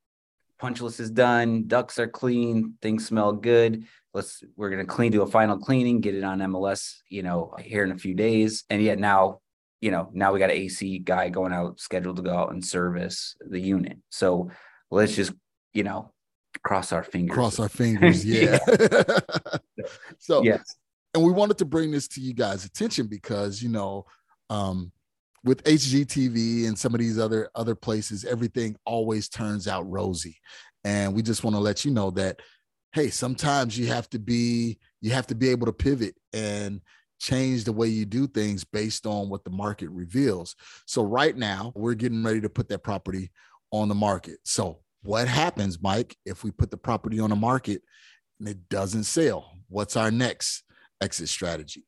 punch 0.64 0.82
list 0.82 1.00
is 1.00 1.12
done, 1.12 1.68
ducks 1.68 2.00
are 2.00 2.08
clean, 2.08 2.74
things 2.82 3.06
smell 3.06 3.34
good 3.34 3.86
let's 4.14 4.44
we're 4.56 4.70
gonna 4.70 4.86
clean 4.86 5.12
do 5.12 5.22
a 5.22 5.28
final 5.28 5.58
cleaning, 5.58 6.00
get 6.00 6.16
it 6.16 6.24
on 6.24 6.40
MLS, 6.40 6.98
you 7.10 7.24
know, 7.24 7.54
here 7.60 7.84
in 7.84 7.92
a 7.92 7.98
few 7.98 8.14
days. 8.14 8.64
And 8.70 8.82
yet 8.82 9.00
now, 9.00 9.40
you 9.82 9.92
know, 9.92 10.10
now 10.14 10.32
we 10.32 10.40
got 10.40 10.52
an 10.52 10.58
AC 10.58 11.00
guy 11.00 11.30
going 11.30 11.52
out 11.52 11.80
scheduled 11.80 12.18
to 12.18 12.22
go 12.22 12.36
out 12.36 12.52
and 12.52 12.64
service 12.64 13.36
the 13.50 13.60
unit. 13.60 13.98
So 14.10 14.52
let's 14.92 15.16
just, 15.16 15.34
you 15.74 15.84
know, 15.84 16.14
cross 16.64 16.92
our 16.92 17.04
fingers. 17.04 17.34
Cross 17.34 17.60
our 17.60 17.70
fingers, 17.70 18.26
yeah. 18.26 18.60
so 20.20 20.44
yes. 20.44 20.76
And 21.16 21.24
we 21.24 21.32
wanted 21.32 21.60
to 21.60 21.66
bring 21.66 21.92
this 21.92 22.08
to 22.10 22.22
you 22.22 22.34
guys' 22.34 22.66
attention 22.66 23.06
because, 23.06 23.62
you 23.62 23.70
know, 23.70 24.06
um, 24.50 24.92
with 25.44 25.64
HGTV 25.64 26.68
and 26.68 26.78
some 26.78 26.94
of 26.94 27.00
these 27.00 27.20
other 27.20 27.50
other 27.56 27.76
places, 27.76 28.26
everything 28.26 28.76
always 28.86 29.30
turns 29.30 29.68
out 29.68 29.90
rosy. 29.90 30.38
And 30.84 31.14
we 31.14 31.22
just 31.22 31.44
want 31.44 31.56
to 31.56 31.60
let 31.60 31.86
you 31.86 31.92
know 31.92 32.12
that 32.12 32.40
hey, 32.94 33.10
sometimes 33.10 33.78
you 33.78 33.88
have 33.88 34.10
to 34.12 34.20
be 34.20 34.78
you 35.02 35.12
have 35.12 35.28
to 35.28 35.36
be 35.36 35.50
able 35.50 35.66
to 35.66 35.74
pivot 35.74 36.16
and 36.32 36.82
change 37.20 37.64
the 37.64 37.74
way 37.74 37.88
you 37.88 38.06
do 38.06 38.28
things 38.28 38.64
based 38.64 39.06
on 39.06 39.30
what 39.30 39.44
the 39.44 39.50
market 39.50 39.90
reveals. 39.90 40.56
So 40.86 41.04
right 41.04 41.36
now, 41.36 41.72
we're 41.76 41.94
getting 41.94 42.24
ready 42.24 42.42
to 42.42 42.50
put 42.50 42.70
that 42.70 42.84
property 42.84 43.32
on 43.72 43.90
the 43.90 43.96
market. 43.96 44.40
So 44.44 44.80
what 45.04 45.28
happens, 45.28 45.82
Mike, 45.82 46.16
if 46.26 46.44
we 46.44 46.52
put 46.52 46.70
the 46.70 46.78
property 46.78 47.20
on 47.20 47.30
the 47.30 47.36
market 47.36 47.82
and 48.40 48.48
it 48.48 48.70
doesn't 48.70 49.04
sell? 49.04 49.58
What's 49.70 49.98
our 49.98 50.12
next 50.12 50.64
exit 51.02 51.30
strategy? 51.30 51.86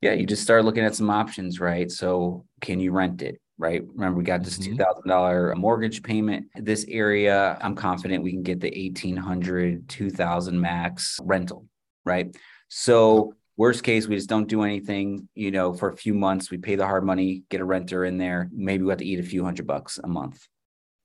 Yeah, 0.00 0.12
you 0.12 0.26
just 0.26 0.42
start 0.42 0.64
looking 0.64 0.84
at 0.84 0.94
some 0.94 1.10
options, 1.10 1.60
right? 1.60 1.90
So 1.90 2.44
can 2.60 2.80
you 2.80 2.92
rent 2.92 3.22
it? 3.22 3.40
right? 3.58 3.82
Remember, 3.92 4.16
we 4.16 4.24
got 4.24 4.44
this 4.44 4.58
mm-hmm. 4.58 4.80
$2,000 4.80 5.56
mortgage 5.56 6.02
payment. 6.02 6.46
This 6.54 6.86
area, 6.88 7.58
I'm 7.60 7.74
confident 7.74 8.22
we 8.22 8.30
can 8.30 8.44
get 8.44 8.60
the 8.60 8.68
1800, 8.70 9.88
2000 9.88 10.60
max 10.60 11.18
rental, 11.22 11.66
right? 12.04 12.34
So, 12.68 13.34
worst 13.56 13.82
case, 13.82 14.06
we 14.06 14.14
just 14.14 14.28
don't 14.28 14.48
do 14.48 14.62
anything, 14.62 15.28
you 15.34 15.50
know, 15.50 15.74
for 15.74 15.90
a 15.90 15.96
few 15.96 16.14
months. 16.14 16.50
We 16.50 16.58
pay 16.58 16.76
the 16.76 16.86
hard 16.86 17.04
money, 17.04 17.42
get 17.50 17.60
a 17.60 17.64
renter 17.64 18.04
in 18.04 18.16
there. 18.16 18.48
Maybe 18.52 18.84
we 18.84 18.90
have 18.90 18.98
to 18.98 19.06
eat 19.06 19.18
a 19.18 19.24
few 19.24 19.44
hundred 19.44 19.66
bucks 19.66 19.98
a 20.02 20.06
month, 20.06 20.46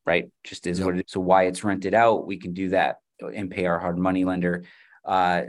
right? 0.06 0.30
Just 0.44 0.68
is 0.68 0.78
yep. 0.78 0.86
what 0.86 0.96
it 0.96 1.06
is. 1.08 1.12
So, 1.12 1.22
why 1.22 1.46
it's 1.46 1.64
rented 1.64 1.96
out, 1.96 2.28
we 2.28 2.38
can 2.38 2.54
do 2.54 2.70
that 2.70 2.98
and 3.20 3.50
pay 3.50 3.66
our 3.66 3.80
hard 3.80 3.98
money 3.98 4.26
lender. 4.26 4.64
Uh, 5.04 5.44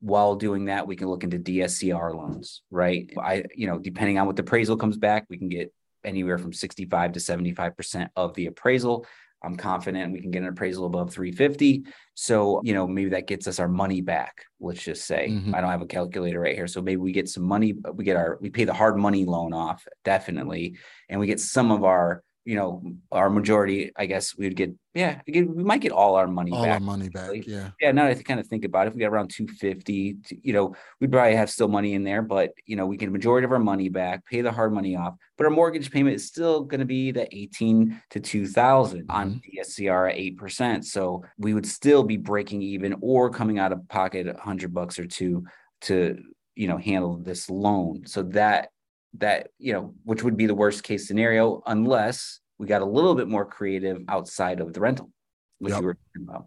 while 0.00 0.36
doing 0.36 0.66
that, 0.66 0.86
we 0.86 0.96
can 0.96 1.08
look 1.08 1.24
into 1.24 1.38
DSCR 1.38 2.14
loans, 2.14 2.62
right? 2.70 3.10
I, 3.18 3.44
you 3.54 3.66
know, 3.66 3.78
depending 3.78 4.18
on 4.18 4.26
what 4.26 4.36
the 4.36 4.42
appraisal 4.42 4.76
comes 4.76 4.96
back, 4.96 5.26
we 5.28 5.38
can 5.38 5.48
get 5.48 5.72
anywhere 6.04 6.38
from 6.38 6.52
65 6.52 7.12
to 7.12 7.20
75% 7.20 8.08
of 8.16 8.34
the 8.34 8.46
appraisal. 8.46 9.06
I'm 9.42 9.56
confident 9.56 10.12
we 10.12 10.20
can 10.20 10.30
get 10.30 10.42
an 10.42 10.48
appraisal 10.48 10.86
above 10.86 11.12
350. 11.12 11.84
So, 12.14 12.60
you 12.64 12.74
know, 12.74 12.88
maybe 12.88 13.10
that 13.10 13.28
gets 13.28 13.46
us 13.46 13.60
our 13.60 13.68
money 13.68 14.00
back. 14.00 14.44
Let's 14.60 14.82
just 14.82 15.06
say 15.06 15.28
mm-hmm. 15.30 15.54
I 15.54 15.60
don't 15.60 15.70
have 15.70 15.82
a 15.82 15.86
calculator 15.86 16.40
right 16.40 16.56
here. 16.56 16.66
So 16.66 16.82
maybe 16.82 16.96
we 16.96 17.12
get 17.12 17.28
some 17.28 17.44
money, 17.44 17.74
we 17.94 18.04
get 18.04 18.16
our, 18.16 18.38
we 18.40 18.50
pay 18.50 18.64
the 18.64 18.74
hard 18.74 18.96
money 18.96 19.24
loan 19.24 19.52
off 19.52 19.86
definitely. 20.04 20.76
And 21.08 21.20
we 21.20 21.28
get 21.28 21.40
some 21.40 21.70
of 21.70 21.84
our, 21.84 22.22
you 22.48 22.54
know, 22.54 22.82
our 23.12 23.28
majority, 23.28 23.92
I 23.94 24.06
guess 24.06 24.34
we 24.34 24.46
would 24.46 24.56
get, 24.56 24.72
yeah, 24.94 25.20
we 25.26 25.42
might 25.42 25.82
get 25.82 25.92
all 25.92 26.14
our 26.14 26.26
money 26.26 26.50
all 26.50 26.64
back. 26.64 26.72
our 26.72 26.80
money 26.80 27.10
back. 27.10 27.46
Yeah. 27.46 27.72
Yeah. 27.78 27.92
Now 27.92 28.06
I 28.06 28.14
kind 28.14 28.40
of 28.40 28.46
think 28.46 28.64
about 28.64 28.86
it, 28.86 28.88
if 28.88 28.94
we 28.94 29.00
got 29.00 29.08
around 29.08 29.28
250, 29.28 30.16
you 30.42 30.54
know, 30.54 30.74
we'd 30.98 31.12
probably 31.12 31.36
have 31.36 31.50
still 31.50 31.68
money 31.68 31.92
in 31.92 32.04
there, 32.04 32.22
but, 32.22 32.54
you 32.64 32.74
know, 32.74 32.86
we 32.86 32.96
get 32.96 33.10
a 33.10 33.12
majority 33.12 33.44
of 33.44 33.52
our 33.52 33.58
money 33.58 33.90
back, 33.90 34.24
pay 34.24 34.40
the 34.40 34.50
hard 34.50 34.72
money 34.72 34.96
off, 34.96 35.12
but 35.36 35.44
our 35.44 35.50
mortgage 35.50 35.90
payment 35.90 36.16
is 36.16 36.26
still 36.26 36.62
going 36.62 36.80
to 36.80 36.86
be 36.86 37.12
the 37.12 37.28
18 37.36 38.00
to 38.12 38.18
2000 38.18 39.00
mm-hmm. 39.00 39.10
on 39.10 39.42
DSCR 39.54 40.10
at 40.10 40.16
8%. 40.16 40.86
So 40.86 41.22
we 41.36 41.52
would 41.52 41.66
still 41.66 42.02
be 42.02 42.16
breaking 42.16 42.62
even 42.62 42.96
or 43.02 43.28
coming 43.28 43.58
out 43.58 43.72
of 43.72 43.86
pocket 43.90 44.26
100 44.26 44.72
bucks 44.72 44.98
or 44.98 45.06
two 45.06 45.44
to, 45.82 46.18
you 46.54 46.66
know, 46.66 46.78
handle 46.78 47.18
this 47.18 47.50
loan. 47.50 48.06
So 48.06 48.22
that 48.22 48.70
that 49.14 49.48
you 49.58 49.72
know 49.72 49.94
which 50.04 50.22
would 50.22 50.36
be 50.36 50.46
the 50.46 50.54
worst 50.54 50.82
case 50.82 51.08
scenario 51.08 51.62
unless 51.66 52.40
we 52.58 52.66
got 52.66 52.82
a 52.82 52.86
little 52.86 53.14
bit 53.14 53.28
more 53.28 53.44
creative 53.44 54.02
outside 54.08 54.60
of 54.60 54.72
the 54.72 54.80
rental 54.80 55.10
which 55.58 55.72
yep. 55.72 55.80
you 55.80 55.86
were 55.86 55.94
talking 55.94 56.28
about. 56.28 56.46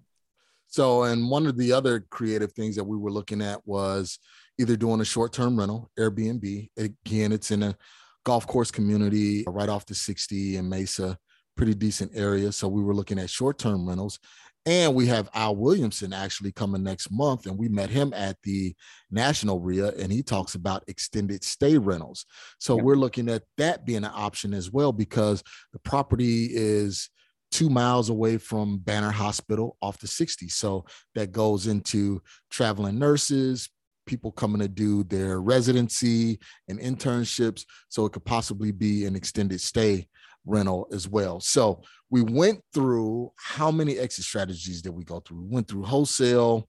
So 0.67 1.04
and 1.04 1.30
one 1.30 1.47
of 1.47 1.58
the 1.58 1.74
other 1.74 2.06
creative 2.10 2.54
things 2.54 2.76
that 2.76 2.84
we 2.84 2.97
were 2.97 3.12
looking 3.12 3.41
at 3.41 3.65
was 3.67 4.19
either 4.58 4.78
doing 4.78 5.02
a 5.02 5.06
short-term 5.06 5.58
rental 5.58 5.89
airbnb. 6.00 6.69
Again 6.78 7.32
it's 7.32 7.52
in 7.52 7.63
a 7.63 7.76
golf 8.24 8.47
course 8.47 8.71
community 8.71 9.43
right 9.47 9.69
off 9.69 9.86
the 9.86 9.95
60 9.95 10.58
in 10.58 10.69
mesa 10.69 11.17
pretty 11.58 11.74
decent 11.74 12.12
area. 12.15 12.52
So 12.52 12.67
we 12.67 12.82
were 12.82 12.95
looking 12.95 13.19
at 13.19 13.30
short-term 13.30 13.88
rentals 13.88 14.19
and 14.65 14.93
we 14.93 15.08
have 15.08 15.30
Al 15.34 15.56
Williamson 15.56 16.13
actually 16.13 16.52
coming 16.52 16.84
next 16.84 17.12
month, 17.12 17.47
and 17.47 17.58
we 17.58 17.67
met 17.67 17.89
him 17.89 18.13
at 18.13 18.38
the 18.43 18.76
National 19.10 19.60
REIA, 19.60 19.89
and 19.97 20.12
he 20.12 20.21
talks 20.21 20.56
about 20.56 20.84
extended 20.88 21.43
stay 21.43 21.78
rentals. 21.78 22.26
So 22.60 22.76
we're 22.76 22.95
looking 22.95 23.28
at 23.28 23.43
that 23.58 23.86
being 23.86 24.04
an 24.04 24.12
option 24.13 24.54
as 24.54 24.71
well 24.71 24.91
because 24.91 25.43
the 25.74 25.80
property 25.80 26.50
is 26.52 27.10
two 27.52 27.69
miles 27.69 28.10
away 28.10 28.38
from 28.38 28.78
Banner 28.78 29.12
Hospital 29.12 29.78
off 29.82 30.00
the 30.00 30.08
60. 30.08 30.47
So 30.50 30.86
that 31.15 31.32
goes 31.32 31.67
into 31.67 32.21
traveling 32.50 33.00
nurses, 33.00 33.69
people 34.06 34.32
coming 34.32 34.62
to 34.62 34.67
do 34.67 35.04
their 35.04 35.41
residency 35.41 36.39
and 36.67 36.80
internships. 36.80 37.65
So 37.89 38.06
it 38.06 38.13
could 38.13 38.26
possibly 38.26 38.71
be 38.71 39.06
an 39.06 39.15
extended 39.15 39.60
stay 39.60 40.08
rental 40.46 40.88
as 40.92 41.08
well. 41.08 41.40
So 41.40 41.82
we 42.10 42.22
went 42.22 42.62
through 42.74 43.32
how 43.38 43.72
many 43.72 43.98
exit 43.98 44.26
strategies 44.26 44.82
did 44.82 44.94
we 44.94 45.04
go 45.04 45.20
through? 45.20 45.44
We 45.44 45.56
went 45.56 45.68
through 45.68 45.84
wholesale, 45.84 46.68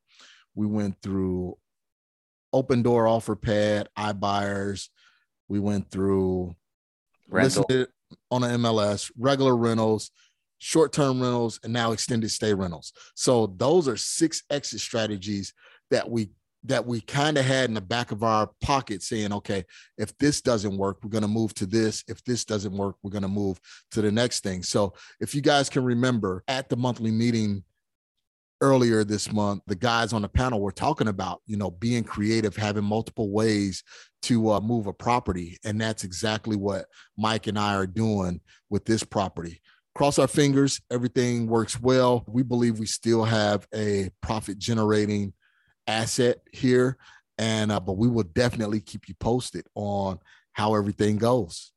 we 0.54 0.66
went 0.66 0.96
through 1.02 1.56
Opendoor 2.54 3.10
offer 3.10 3.34
pad, 3.34 3.88
iBuyers, 3.98 4.88
we 5.48 5.58
went 5.58 5.90
through 5.90 6.54
rental 7.28 7.64
on 8.30 8.44
an 8.44 8.60
MLS, 8.60 9.10
regular 9.18 9.56
rentals, 9.56 10.10
short-term 10.58 11.20
rentals, 11.20 11.58
and 11.64 11.72
now 11.72 11.92
extended 11.92 12.30
stay 12.30 12.52
rentals. 12.54 12.92
So 13.14 13.54
those 13.56 13.88
are 13.88 13.96
six 13.96 14.42
exit 14.50 14.80
strategies 14.80 15.54
that 15.90 16.08
we 16.08 16.30
that 16.64 16.86
we 16.86 17.00
kind 17.00 17.36
of 17.36 17.44
had 17.44 17.68
in 17.68 17.74
the 17.74 17.80
back 17.80 18.12
of 18.12 18.22
our 18.22 18.48
pocket 18.60 19.02
saying, 19.02 19.32
okay, 19.32 19.64
if 19.98 20.16
this 20.18 20.40
doesn't 20.40 20.76
work, 20.76 20.98
we're 21.02 21.10
going 21.10 21.22
to 21.22 21.28
move 21.28 21.52
to 21.54 21.66
this. 21.66 22.04
If 22.06 22.22
this 22.24 22.44
doesn't 22.44 22.76
work, 22.76 22.96
we're 23.02 23.10
going 23.10 23.22
to 23.22 23.28
move 23.28 23.60
to 23.90 24.00
the 24.00 24.12
next 24.12 24.42
thing. 24.44 24.62
So 24.62 24.94
if 25.20 25.34
you 25.34 25.40
guys 25.40 25.68
can 25.68 25.84
remember 25.84 26.44
at 26.46 26.68
the 26.68 26.76
monthly 26.76 27.10
meeting 27.10 27.64
earlier 28.60 29.02
this 29.02 29.32
month, 29.32 29.62
the 29.66 29.74
guys 29.74 30.12
on 30.12 30.22
the 30.22 30.28
panel 30.28 30.60
were 30.60 30.70
talking 30.70 31.08
about, 31.08 31.42
you 31.46 31.56
know, 31.56 31.70
being 31.70 32.04
creative, 32.04 32.54
having 32.54 32.84
multiple 32.84 33.30
ways 33.30 33.82
to 34.22 34.52
uh, 34.52 34.60
move 34.60 34.86
a 34.86 34.92
property. 34.92 35.58
And 35.64 35.80
that's 35.80 36.04
exactly 36.04 36.54
what 36.54 36.86
Mike 37.18 37.48
and 37.48 37.58
I 37.58 37.74
are 37.74 37.88
doing 37.88 38.40
with 38.70 38.84
this 38.84 39.02
property. 39.02 39.60
Cross 39.96 40.20
our 40.20 40.28
fingers, 40.28 40.80
everything 40.90 41.48
works 41.48 41.80
well. 41.80 42.24
We 42.28 42.44
believe 42.44 42.78
we 42.78 42.86
still 42.86 43.24
have 43.24 43.66
a 43.74 44.10
profit 44.22 44.58
generating 44.58 45.34
asset 45.86 46.38
here. 46.52 46.96
And 47.38 47.72
uh, 47.72 47.80
but 47.80 47.96
we 47.96 48.08
will 48.08 48.24
definitely 48.24 48.80
keep 48.80 49.08
you 49.08 49.14
posted 49.14 49.66
on 49.74 50.18
how 50.52 50.74
everything 50.74 51.16
goes. 51.16 51.72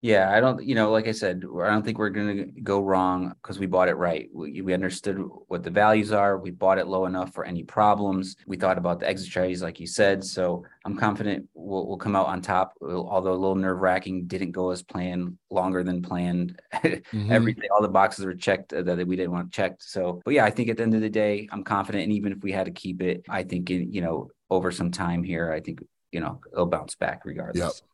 Yeah, 0.00 0.30
I 0.32 0.38
don't, 0.38 0.64
you 0.64 0.76
know, 0.76 0.92
like 0.92 1.08
I 1.08 1.12
said, 1.12 1.42
I 1.44 1.70
don't 1.70 1.84
think 1.84 1.98
we're 1.98 2.10
going 2.10 2.36
to 2.36 2.60
go 2.60 2.80
wrong 2.80 3.34
because 3.42 3.58
we 3.58 3.66
bought 3.66 3.88
it 3.88 3.94
right. 3.94 4.28
We, 4.32 4.62
we 4.62 4.72
understood 4.72 5.18
what 5.48 5.64
the 5.64 5.70
values 5.70 6.12
are. 6.12 6.38
We 6.38 6.52
bought 6.52 6.78
it 6.78 6.86
low 6.86 7.06
enough 7.06 7.34
for 7.34 7.44
any 7.44 7.64
problems. 7.64 8.36
We 8.46 8.56
thought 8.56 8.78
about 8.78 9.00
the 9.00 9.08
exit 9.08 9.26
strategies, 9.26 9.60
like 9.60 9.80
you 9.80 9.88
said. 9.88 10.22
So 10.22 10.64
I'm 10.84 10.96
confident 10.96 11.48
we'll, 11.52 11.84
we'll 11.88 11.96
come 11.96 12.14
out 12.14 12.28
on 12.28 12.40
top, 12.40 12.74
although 12.80 13.32
a 13.32 13.34
little 13.34 13.56
nerve 13.56 13.80
wracking, 13.80 14.28
didn't 14.28 14.52
go 14.52 14.70
as 14.70 14.84
planned, 14.84 15.36
longer 15.50 15.82
than 15.82 16.00
planned. 16.00 16.60
mm-hmm. 16.74 17.32
Everything, 17.32 17.68
all 17.74 17.82
the 17.82 17.88
boxes 17.88 18.24
were 18.24 18.34
checked 18.34 18.72
uh, 18.72 18.82
that 18.82 19.04
we 19.04 19.16
didn't 19.16 19.32
want 19.32 19.50
checked. 19.50 19.82
So, 19.82 20.22
but 20.24 20.32
yeah, 20.32 20.44
I 20.44 20.50
think 20.50 20.68
at 20.68 20.76
the 20.76 20.84
end 20.84 20.94
of 20.94 21.00
the 21.00 21.10
day, 21.10 21.48
I'm 21.50 21.64
confident. 21.64 22.04
And 22.04 22.12
even 22.12 22.30
if 22.30 22.38
we 22.40 22.52
had 22.52 22.66
to 22.66 22.72
keep 22.72 23.02
it, 23.02 23.24
I 23.28 23.42
think, 23.42 23.68
it, 23.70 23.88
you 23.88 24.00
know, 24.00 24.30
over 24.48 24.70
some 24.70 24.92
time 24.92 25.24
here, 25.24 25.52
I 25.52 25.58
think, 25.58 25.80
you 26.12 26.20
know, 26.20 26.40
it'll 26.52 26.66
bounce 26.66 26.94
back 26.94 27.22
regardless. 27.24 27.64
Yep. 27.64 27.88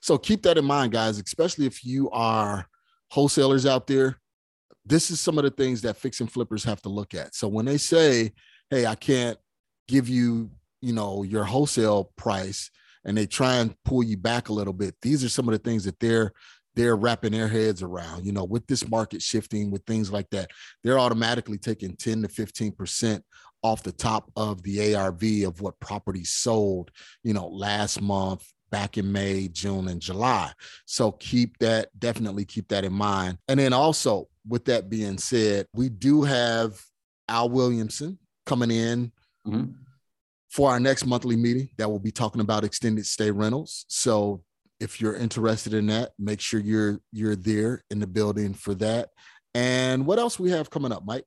So 0.00 0.18
keep 0.18 0.42
that 0.42 0.58
in 0.58 0.64
mind, 0.64 0.92
guys, 0.92 1.18
especially 1.18 1.66
if 1.66 1.84
you 1.84 2.10
are 2.10 2.66
wholesalers 3.10 3.66
out 3.66 3.86
there. 3.86 4.20
This 4.84 5.10
is 5.10 5.20
some 5.20 5.36
of 5.36 5.44
the 5.44 5.50
things 5.50 5.82
that 5.82 5.96
fix 5.96 6.20
and 6.20 6.30
flippers 6.30 6.64
have 6.64 6.80
to 6.82 6.88
look 6.88 7.14
at. 7.14 7.34
So 7.34 7.46
when 7.46 7.66
they 7.66 7.76
say, 7.76 8.32
hey, 8.70 8.86
I 8.86 8.94
can't 8.94 9.38
give 9.86 10.08
you, 10.08 10.50
you 10.80 10.92
know, 10.92 11.22
your 11.22 11.44
wholesale 11.44 12.12
price, 12.16 12.70
and 13.04 13.16
they 13.16 13.26
try 13.26 13.56
and 13.56 13.74
pull 13.84 14.02
you 14.02 14.16
back 14.16 14.48
a 14.48 14.52
little 14.52 14.72
bit, 14.72 14.94
these 15.02 15.24
are 15.24 15.28
some 15.28 15.48
of 15.48 15.52
the 15.52 15.58
things 15.58 15.84
that 15.84 15.98
they're 16.00 16.32
they're 16.74 16.96
wrapping 16.96 17.32
their 17.32 17.48
heads 17.48 17.82
around. 17.82 18.24
You 18.24 18.30
know, 18.30 18.44
with 18.44 18.66
this 18.68 18.88
market 18.88 19.20
shifting, 19.20 19.70
with 19.70 19.82
things 19.84 20.12
like 20.12 20.30
that, 20.30 20.50
they're 20.84 20.98
automatically 20.98 21.58
taking 21.58 21.96
10 21.96 22.22
to 22.22 22.28
15 22.28 22.72
percent 22.72 23.24
off 23.62 23.82
the 23.82 23.92
top 23.92 24.30
of 24.36 24.62
the 24.62 24.94
ARV 24.94 25.22
of 25.44 25.60
what 25.60 25.80
property 25.80 26.24
sold, 26.24 26.90
you 27.24 27.34
know, 27.34 27.48
last 27.48 28.00
month, 28.00 28.46
back 28.70 28.98
in 28.98 29.10
May, 29.10 29.48
June, 29.48 29.88
and 29.88 30.00
July. 30.00 30.52
So 30.86 31.12
keep 31.12 31.58
that, 31.58 31.88
definitely 31.98 32.44
keep 32.44 32.68
that 32.68 32.84
in 32.84 32.92
mind. 32.92 33.38
And 33.48 33.60
then 33.60 33.72
also, 33.72 34.28
with 34.46 34.64
that 34.66 34.88
being 34.88 35.18
said, 35.18 35.66
we 35.74 35.88
do 35.88 36.22
have 36.22 36.80
Al 37.28 37.50
Williamson 37.50 38.18
coming 38.46 38.70
in 38.70 39.12
mm-hmm. 39.46 39.72
for 40.50 40.70
our 40.70 40.80
next 40.80 41.06
monthly 41.06 41.36
meeting 41.36 41.68
that 41.76 41.90
will 41.90 41.98
be 41.98 42.10
talking 42.10 42.40
about 42.40 42.64
extended 42.64 43.06
stay 43.06 43.30
rentals. 43.30 43.84
So 43.88 44.42
if 44.80 45.00
you're 45.00 45.16
interested 45.16 45.74
in 45.74 45.86
that, 45.88 46.12
make 46.18 46.40
sure 46.40 46.60
you're 46.60 47.00
you're 47.12 47.36
there 47.36 47.82
in 47.90 47.98
the 47.98 48.06
building 48.06 48.54
for 48.54 48.74
that. 48.76 49.10
And 49.54 50.06
what 50.06 50.18
else 50.18 50.38
we 50.38 50.50
have 50.50 50.70
coming 50.70 50.92
up, 50.92 51.04
Mike? 51.04 51.24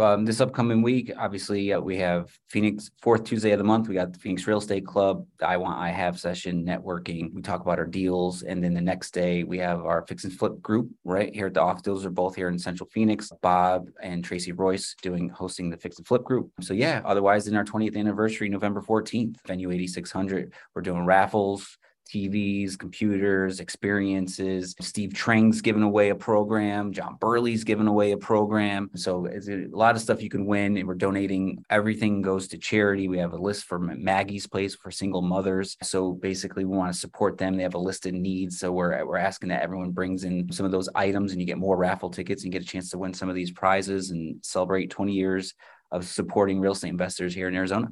Um, 0.00 0.24
this 0.24 0.40
upcoming 0.40 0.82
week, 0.82 1.12
obviously, 1.18 1.72
uh, 1.72 1.80
we 1.80 1.96
have 1.98 2.30
Phoenix 2.48 2.90
fourth 3.00 3.24
Tuesday 3.24 3.52
of 3.52 3.58
the 3.58 3.64
month. 3.64 3.88
We 3.88 3.94
got 3.94 4.12
the 4.12 4.18
Phoenix 4.18 4.46
Real 4.46 4.58
Estate 4.58 4.86
Club, 4.86 5.26
I 5.42 5.56
Want 5.56 5.78
I 5.78 5.90
Have 5.90 6.18
session, 6.18 6.64
networking. 6.64 7.32
We 7.32 7.42
talk 7.42 7.62
about 7.62 7.78
our 7.78 7.86
deals, 7.86 8.42
and 8.42 8.62
then 8.62 8.74
the 8.74 8.80
next 8.80 9.12
day 9.12 9.44
we 9.44 9.58
have 9.58 9.84
our 9.84 10.06
fix 10.06 10.24
and 10.24 10.32
flip 10.32 10.60
group 10.60 10.90
right 11.04 11.34
here 11.34 11.46
at 11.46 11.54
the 11.54 11.62
Off 11.62 11.82
Deals. 11.82 12.04
Are 12.04 12.10
both 12.10 12.36
here 12.36 12.48
in 12.48 12.58
Central 12.58 12.88
Phoenix. 12.92 13.30
Bob 13.42 13.88
and 14.02 14.24
Tracy 14.24 14.52
Royce 14.52 14.94
doing 15.02 15.28
hosting 15.28 15.70
the 15.70 15.76
fix 15.76 15.98
and 15.98 16.06
flip 16.06 16.24
group. 16.24 16.50
So 16.60 16.74
yeah, 16.74 17.02
otherwise 17.04 17.48
in 17.48 17.56
our 17.56 17.64
20th 17.64 17.96
anniversary, 17.96 18.48
November 18.48 18.82
14th, 18.82 19.36
venue 19.46 19.70
8600, 19.70 20.52
we're 20.74 20.82
doing 20.82 21.04
raffles 21.04 21.78
TVs, 22.06 22.78
computers, 22.78 23.60
experiences. 23.60 24.74
Steve 24.80 25.12
Trang's 25.12 25.60
giving 25.60 25.82
away 25.82 26.10
a 26.10 26.14
program. 26.14 26.92
John 26.92 27.16
Burley's 27.20 27.64
giving 27.64 27.86
away 27.86 28.12
a 28.12 28.16
program. 28.16 28.90
So 28.94 29.26
it's 29.26 29.48
a 29.48 29.66
lot 29.70 29.96
of 29.96 30.02
stuff 30.02 30.22
you 30.22 30.30
can 30.30 30.46
win, 30.46 30.76
and 30.76 30.86
we're 30.86 30.94
donating. 30.94 31.64
Everything 31.70 32.22
goes 32.22 32.48
to 32.48 32.58
charity. 32.58 33.08
We 33.08 33.18
have 33.18 33.32
a 33.32 33.38
list 33.38 33.64
for 33.64 33.78
Maggie's 33.78 34.46
Place 34.46 34.74
for 34.74 34.90
single 34.90 35.22
mothers. 35.22 35.76
So 35.82 36.12
basically, 36.12 36.64
we 36.64 36.76
want 36.76 36.92
to 36.92 36.98
support 36.98 37.38
them. 37.38 37.56
They 37.56 37.62
have 37.62 37.74
a 37.74 37.78
list 37.78 38.06
of 38.06 38.14
needs. 38.14 38.58
So 38.58 38.72
we're 38.72 39.04
we're 39.04 39.16
asking 39.16 39.48
that 39.50 39.62
everyone 39.62 39.90
brings 39.90 40.24
in 40.24 40.50
some 40.52 40.66
of 40.66 40.72
those 40.72 40.88
items, 40.94 41.32
and 41.32 41.40
you 41.40 41.46
get 41.46 41.58
more 41.58 41.76
raffle 41.76 42.10
tickets 42.10 42.44
and 42.44 42.52
get 42.52 42.62
a 42.62 42.66
chance 42.66 42.90
to 42.90 42.98
win 42.98 43.14
some 43.14 43.28
of 43.28 43.34
these 43.34 43.50
prizes 43.50 44.10
and 44.10 44.44
celebrate 44.44 44.90
20 44.90 45.12
years 45.12 45.54
of 45.90 46.04
supporting 46.06 46.60
real 46.60 46.72
estate 46.72 46.88
investors 46.88 47.34
here 47.34 47.48
in 47.48 47.54
Arizona. 47.54 47.88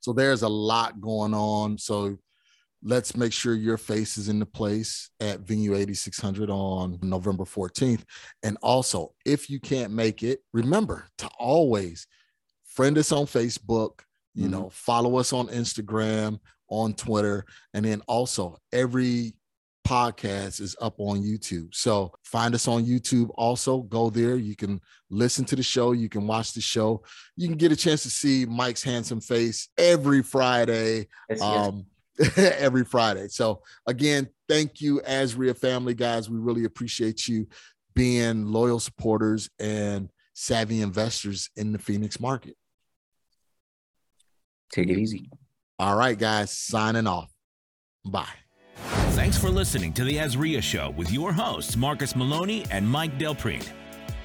So 0.00 0.12
there's 0.12 0.42
a 0.42 0.48
lot 0.48 1.00
going 1.00 1.34
on. 1.34 1.78
So 1.78 2.18
let's 2.82 3.16
make 3.16 3.32
sure 3.32 3.54
your 3.54 3.76
face 3.76 4.16
is 4.16 4.28
in 4.28 4.38
the 4.38 4.46
place 4.46 5.10
at 5.20 5.40
venue 5.40 5.74
8600 5.74 6.50
on 6.50 6.98
november 7.02 7.44
14th 7.44 8.02
and 8.42 8.58
also 8.62 9.14
if 9.24 9.48
you 9.48 9.60
can't 9.60 9.92
make 9.92 10.22
it 10.22 10.40
remember 10.52 11.06
to 11.18 11.28
always 11.38 12.06
friend 12.64 12.98
us 12.98 13.12
on 13.12 13.26
facebook 13.26 14.00
you 14.34 14.44
mm-hmm. 14.44 14.52
know 14.52 14.70
follow 14.70 15.16
us 15.18 15.32
on 15.32 15.46
instagram 15.48 16.38
on 16.68 16.94
twitter 16.94 17.44
and 17.74 17.84
then 17.84 18.00
also 18.08 18.58
every 18.72 19.34
podcast 19.86 20.60
is 20.60 20.76
up 20.80 20.94
on 20.98 21.20
youtube. 21.20 21.74
So 21.74 22.12
find 22.22 22.54
us 22.54 22.68
on 22.68 22.84
youtube 22.84 23.30
also. 23.34 23.80
Go 23.80 24.10
there. 24.10 24.36
You 24.36 24.54
can 24.54 24.80
listen 25.10 25.44
to 25.46 25.56
the 25.56 25.62
show. 25.64 25.90
You 25.90 26.08
can 26.08 26.26
watch 26.26 26.52
the 26.52 26.60
show. 26.60 27.02
You 27.36 27.48
can 27.48 27.56
get 27.56 27.72
a 27.72 27.76
chance 27.76 28.04
to 28.04 28.10
see 28.10 28.46
mike's 28.46 28.84
handsome 28.84 29.20
face 29.20 29.68
every 29.76 30.22
friday. 30.22 31.08
Yes, 31.28 31.42
um, 31.42 31.76
yes 31.76 31.84
every 32.36 32.84
Friday. 32.84 33.28
So 33.28 33.62
again, 33.86 34.28
thank 34.48 34.80
you, 34.80 35.00
Azria 35.06 35.56
family 35.56 35.94
guys. 35.94 36.28
We 36.28 36.38
really 36.38 36.64
appreciate 36.64 37.26
you 37.28 37.46
being 37.94 38.46
loyal 38.46 38.80
supporters 38.80 39.50
and 39.58 40.10
savvy 40.34 40.80
investors 40.80 41.50
in 41.56 41.72
the 41.72 41.78
Phoenix 41.78 42.20
market. 42.20 42.56
Take 44.72 44.88
it 44.88 44.98
easy. 44.98 45.28
All 45.78 45.96
right, 45.96 46.18
guys, 46.18 46.56
signing 46.56 47.06
off. 47.06 47.30
Bye. 48.04 48.26
Thanks 49.12 49.36
for 49.36 49.50
listening 49.50 49.92
to 49.94 50.04
the 50.04 50.16
Azria 50.16 50.62
Show 50.62 50.90
with 50.96 51.10
your 51.12 51.32
hosts, 51.32 51.76
Marcus 51.76 52.16
Maloney 52.16 52.64
and 52.70 52.88
Mike 52.88 53.18
Delpreet. 53.18 53.68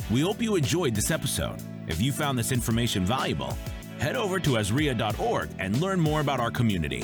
We 0.09 0.21
hope 0.21 0.41
you 0.41 0.55
enjoyed 0.55 0.95
this 0.95 1.11
episode. 1.11 1.57
If 1.87 2.01
you 2.01 2.11
found 2.11 2.39
this 2.39 2.51
information 2.51 3.05
valuable, 3.05 3.57
head 3.99 4.15
over 4.15 4.39
to 4.39 4.51
azria.org 4.51 5.49
and 5.59 5.81
learn 5.81 5.99
more 5.99 6.21
about 6.21 6.39
our 6.39 6.51
community. 6.51 7.03